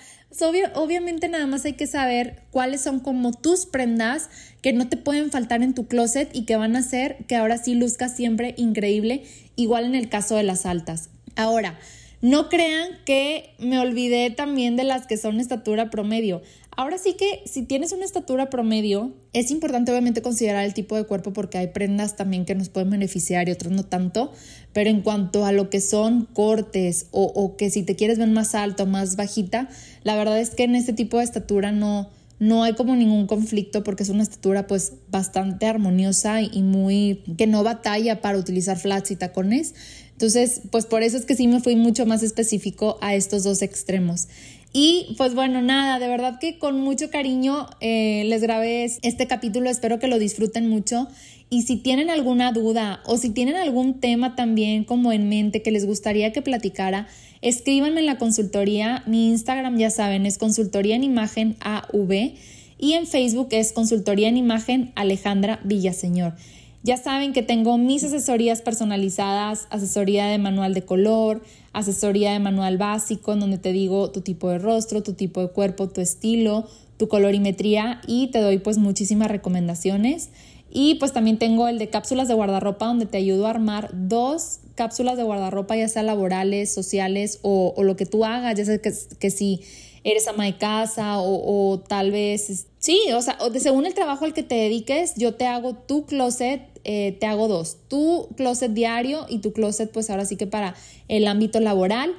obviamente 0.76 1.28
nada 1.28 1.48
más 1.48 1.66
hay 1.66 1.74
que 1.74 1.88
saber 1.88 2.44
cuáles 2.52 2.82
son 2.82 3.00
como 3.00 3.34
tus 3.34 3.66
prendas 3.66 4.30
que 4.62 4.74
no 4.74 4.88
te 4.88 4.98
pueden 4.98 5.32
faltar 5.32 5.64
en 5.64 5.74
tu 5.74 5.88
closet 5.88 6.30
y 6.34 6.46
que 6.46 6.56
van 6.56 6.76
a 6.76 6.80
hacer 6.80 7.18
que 7.28 7.36
ahora 7.36 7.58
sí 7.58 7.76
luzcas 7.76 8.16
siempre 8.16 8.54
increíble, 8.58 9.24
igual 9.56 9.86
en 9.86 9.96
el 9.96 10.10
caso 10.10 10.36
de 10.36 10.44
las 10.44 10.66
altas. 10.66 11.10
Ahora, 11.36 11.80
no 12.22 12.50
crean 12.50 12.90
que 13.06 13.52
me 13.60 13.80
olvidé 13.80 14.30
también 14.30 14.76
de 14.76 14.84
las 14.84 15.08
que 15.08 15.18
son 15.18 15.40
estatura 15.40 15.90
promedio. 15.90 16.42
Ahora 16.80 16.98
sí 16.98 17.16
que 17.16 17.42
si 17.46 17.64
tienes 17.64 17.92
una 17.92 18.06
estatura 18.06 18.50
promedio, 18.50 19.12
es 19.34 19.52
importante 19.52 19.92
obviamente 19.92 20.22
considerar 20.22 20.64
el 20.64 20.74
tipo 20.74 20.96
de 20.96 21.04
cuerpo 21.04 21.34
porque 21.34 21.58
hay 21.58 21.68
prendas 21.68 22.16
también 22.16 22.46
que 22.46 22.56
nos 22.56 22.70
pueden 22.70 22.90
beneficiar 22.90 23.50
y 23.50 23.52
otras 23.52 23.74
no 23.74 23.84
tanto, 23.84 24.32
pero 24.72 24.90
en 24.90 25.02
cuanto 25.02 25.46
a 25.46 25.52
lo 25.52 25.70
que 25.70 25.82
son 25.82 26.24
cortes 26.32 27.08
o, 27.12 27.58
que 27.58 27.70
si 27.70 27.84
te 27.84 27.98
quieres 27.98 28.18
ver 28.18 28.30
más 28.30 28.56
alto, 28.56 28.86
más 28.86 29.18
bajita, 29.18 29.68
la 30.04 30.16
verdad 30.16 30.40
es 30.40 30.52
que 30.52 30.64
en 30.64 30.76
este 30.76 30.94
tipo 30.94 31.18
de 31.18 31.26
estatura 31.26 31.74
no, 31.74 32.12
no 32.40 32.64
hay 32.64 32.76
como 32.76 32.96
ningún 32.96 33.28
conflicto 33.28 33.84
porque 33.84 34.04
es 34.04 34.10
una 34.10 34.24
estatura 34.24 34.66
pues 34.66 34.94
bastante 35.10 35.66
armoniosa 35.66 36.42
y 36.42 36.62
muy 36.62 37.26
que 37.38 37.46
no 37.46 37.62
batalla 37.62 38.22
para 38.22 38.38
utilizar 38.38 38.80
flats 38.80 39.12
y 39.12 39.18
tacones. 39.18 39.76
Entonces, 40.14 40.62
pues 40.70 40.86
por 40.86 41.02
eso 41.02 41.16
es 41.16 41.26
que 41.26 41.36
sí 41.36 41.48
me 41.48 41.62
fui 41.62 41.78
mucho 41.78 42.06
más 42.06 42.24
específico 42.24 42.98
a 43.00 43.16
estos 43.16 43.44
dos 43.44 43.62
extremos. 43.62 44.28
Y 44.72 45.16
pues 45.18 45.34
bueno, 45.34 45.62
nada, 45.62 45.98
de 45.98 46.08
verdad 46.08 46.40
que 46.40 46.60
con 46.60 46.80
mucho 46.80 47.10
cariño 47.10 47.68
eh, 47.82 48.24
les 48.28 48.42
grabé 48.42 48.86
este 48.86 49.26
capítulo, 49.26 49.70
espero 49.70 49.98
que 49.98 50.08
lo 50.08 50.20
disfruten 50.20 50.70
mucho. 50.70 51.08
Y 51.50 51.64
si 51.64 51.78
tienen 51.78 52.12
alguna 52.12 52.52
duda 52.52 53.02
o 53.06 53.18
si 53.18 53.32
tienen 53.32 53.56
algún 53.56 54.00
tema 54.00 54.36
también 54.36 54.84
como 54.84 55.12
en 55.12 55.28
mente 55.28 55.64
que 55.64 55.72
les 55.72 55.88
gustaría 55.88 56.32
que 56.32 56.44
platicara, 56.44 57.08
escríbanme 57.42 58.02
en 58.02 58.06
la 58.06 58.20
consultoría. 58.20 59.04
Mi 59.08 59.30
Instagram 59.30 59.78
ya 59.78 59.90
saben 59.90 60.28
es 60.28 60.38
consultoría 60.38 60.96
en 60.96 61.04
imagen 61.04 61.56
AV 61.62 62.34
y 62.78 62.94
en 62.94 63.08
Facebook 63.08 63.50
es 63.52 63.74
consultoría 63.74 64.30
en 64.30 64.38
imagen 64.38 64.92
Alejandra 64.96 65.60
Villaseñor. 65.64 66.36
Ya 66.84 66.96
saben 66.98 67.34
que 67.34 67.42
tengo 67.42 67.78
mis 67.78 68.04
asesorías 68.04 68.62
personalizadas, 68.62 69.68
asesoría 69.70 70.28
de 70.28 70.38
manual 70.38 70.74
de 70.74 70.84
color, 70.84 71.42
asesoría 71.74 72.34
de 72.34 72.40
manual 72.40 72.78
básico, 72.78 73.34
en 73.34 73.40
donde 73.40 73.58
te 73.58 73.72
digo 73.72 74.12
tu 74.12 74.22
tipo 74.22 74.50
de 74.50 74.60
rostro, 74.60 75.04
tu 75.04 75.14
tipo 75.14 75.42
de 75.42 75.50
cuerpo, 75.50 75.90
tu 75.90 76.02
estilo, 76.02 76.68
tu 76.98 77.08
colorimetría 77.08 78.02
y 78.08 78.28
te 78.28 78.40
doy 78.40 78.60
pues 78.60 78.78
muchísimas 78.78 79.30
recomendaciones. 79.30 80.30
Y 80.72 80.96
pues 80.96 81.14
también 81.14 81.38
tengo 81.38 81.68
el 81.68 81.80
de 81.80 81.90
cápsulas 81.90 82.28
de 82.28 82.36
guardarropa, 82.36 82.86
donde 82.86 83.06
te 83.06 83.18
ayudo 83.18 83.48
a 83.48 83.52
armar 83.52 83.90
dos 83.94 84.60
cápsulas 84.76 85.18
de 85.18 85.24
guardarropa, 85.24 85.76
ya 85.76 85.88
sea 85.88 86.04
laborales, 86.04 86.74
sociales 86.74 87.40
o, 87.42 87.74
lo 87.84 87.96
que 87.96 88.06
tú 88.06 88.24
hagas, 88.24 88.56
ya 88.56 88.66
sea 88.66 88.78
que, 88.78 88.94
que 89.20 89.32
si 89.32 89.62
eres 90.04 90.28
ama 90.28 90.46
de 90.46 90.58
casa 90.58 91.16
o, 91.20 91.80
tal 91.88 92.12
vez, 92.12 92.68
sí, 92.80 93.00
o 93.14 93.22
sea, 93.22 93.38
según 93.60 93.86
el 93.86 93.94
trabajo 93.94 94.26
al 94.26 94.34
que 94.34 94.44
te 94.44 94.56
dediques, 94.56 95.14
yo 95.16 95.36
te 95.36 95.46
hago 95.46 95.76
tu 95.76 96.06
closet, 96.06 96.62
eh, 96.84 97.18
te 97.20 97.26
hago 97.28 97.48
dos, 97.48 97.78
tu 97.88 98.30
closet 98.36 98.72
diario 98.72 99.26
y 99.30 99.40
tu 99.40 99.54
closet 99.54 99.92
pues 99.92 100.10
ahora 100.10 100.26
sí 100.26 100.36
que 100.36 100.48
para 100.48 100.76
el 101.08 101.28
ámbito 101.28 101.60
laboral. 101.60 102.16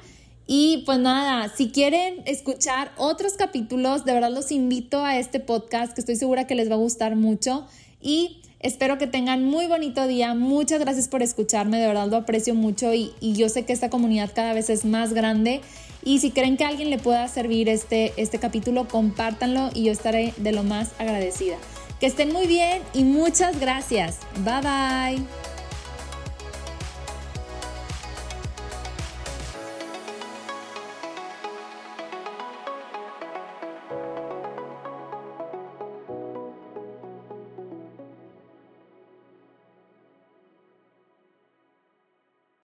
Y 0.47 0.83
pues 0.85 0.99
nada, 0.99 1.49
si 1.55 1.69
quieren 1.69 2.23
escuchar 2.25 2.91
otros 2.97 3.33
capítulos, 3.33 4.05
de 4.05 4.13
verdad 4.13 4.31
los 4.31 4.51
invito 4.51 5.05
a 5.05 5.17
este 5.17 5.39
podcast 5.39 5.93
que 5.93 6.01
estoy 6.01 6.15
segura 6.15 6.45
que 6.45 6.55
les 6.55 6.69
va 6.69 6.75
a 6.75 6.77
gustar 6.77 7.15
mucho 7.15 7.65
y 8.01 8.41
espero 8.59 8.97
que 8.97 9.07
tengan 9.07 9.45
muy 9.45 9.67
bonito 9.67 10.07
día. 10.07 10.33
Muchas 10.33 10.79
gracias 10.79 11.07
por 11.07 11.23
escucharme, 11.23 11.79
de 11.79 11.87
verdad 11.87 12.07
lo 12.07 12.17
aprecio 12.17 12.53
mucho 12.53 12.93
y, 12.93 13.11
y 13.21 13.33
yo 13.33 13.49
sé 13.49 13.65
que 13.65 13.73
esta 13.73 13.89
comunidad 13.89 14.31
cada 14.35 14.53
vez 14.53 14.69
es 14.69 14.83
más 14.83 15.13
grande 15.13 15.61
y 16.03 16.19
si 16.19 16.31
creen 16.31 16.57
que 16.57 16.63
a 16.63 16.69
alguien 16.69 16.89
le 16.89 16.97
pueda 16.97 17.27
servir 17.27 17.69
este, 17.69 18.13
este 18.17 18.39
capítulo, 18.39 18.87
compártanlo 18.87 19.69
y 19.73 19.85
yo 19.85 19.91
estaré 19.91 20.33
de 20.37 20.51
lo 20.51 20.63
más 20.63 20.91
agradecida. 20.99 21.57
Que 21.99 22.07
estén 22.07 22.33
muy 22.33 22.47
bien 22.47 22.81
y 22.93 23.03
muchas 23.03 23.59
gracias. 23.59 24.17
Bye 24.43 24.61
bye. 24.61 25.40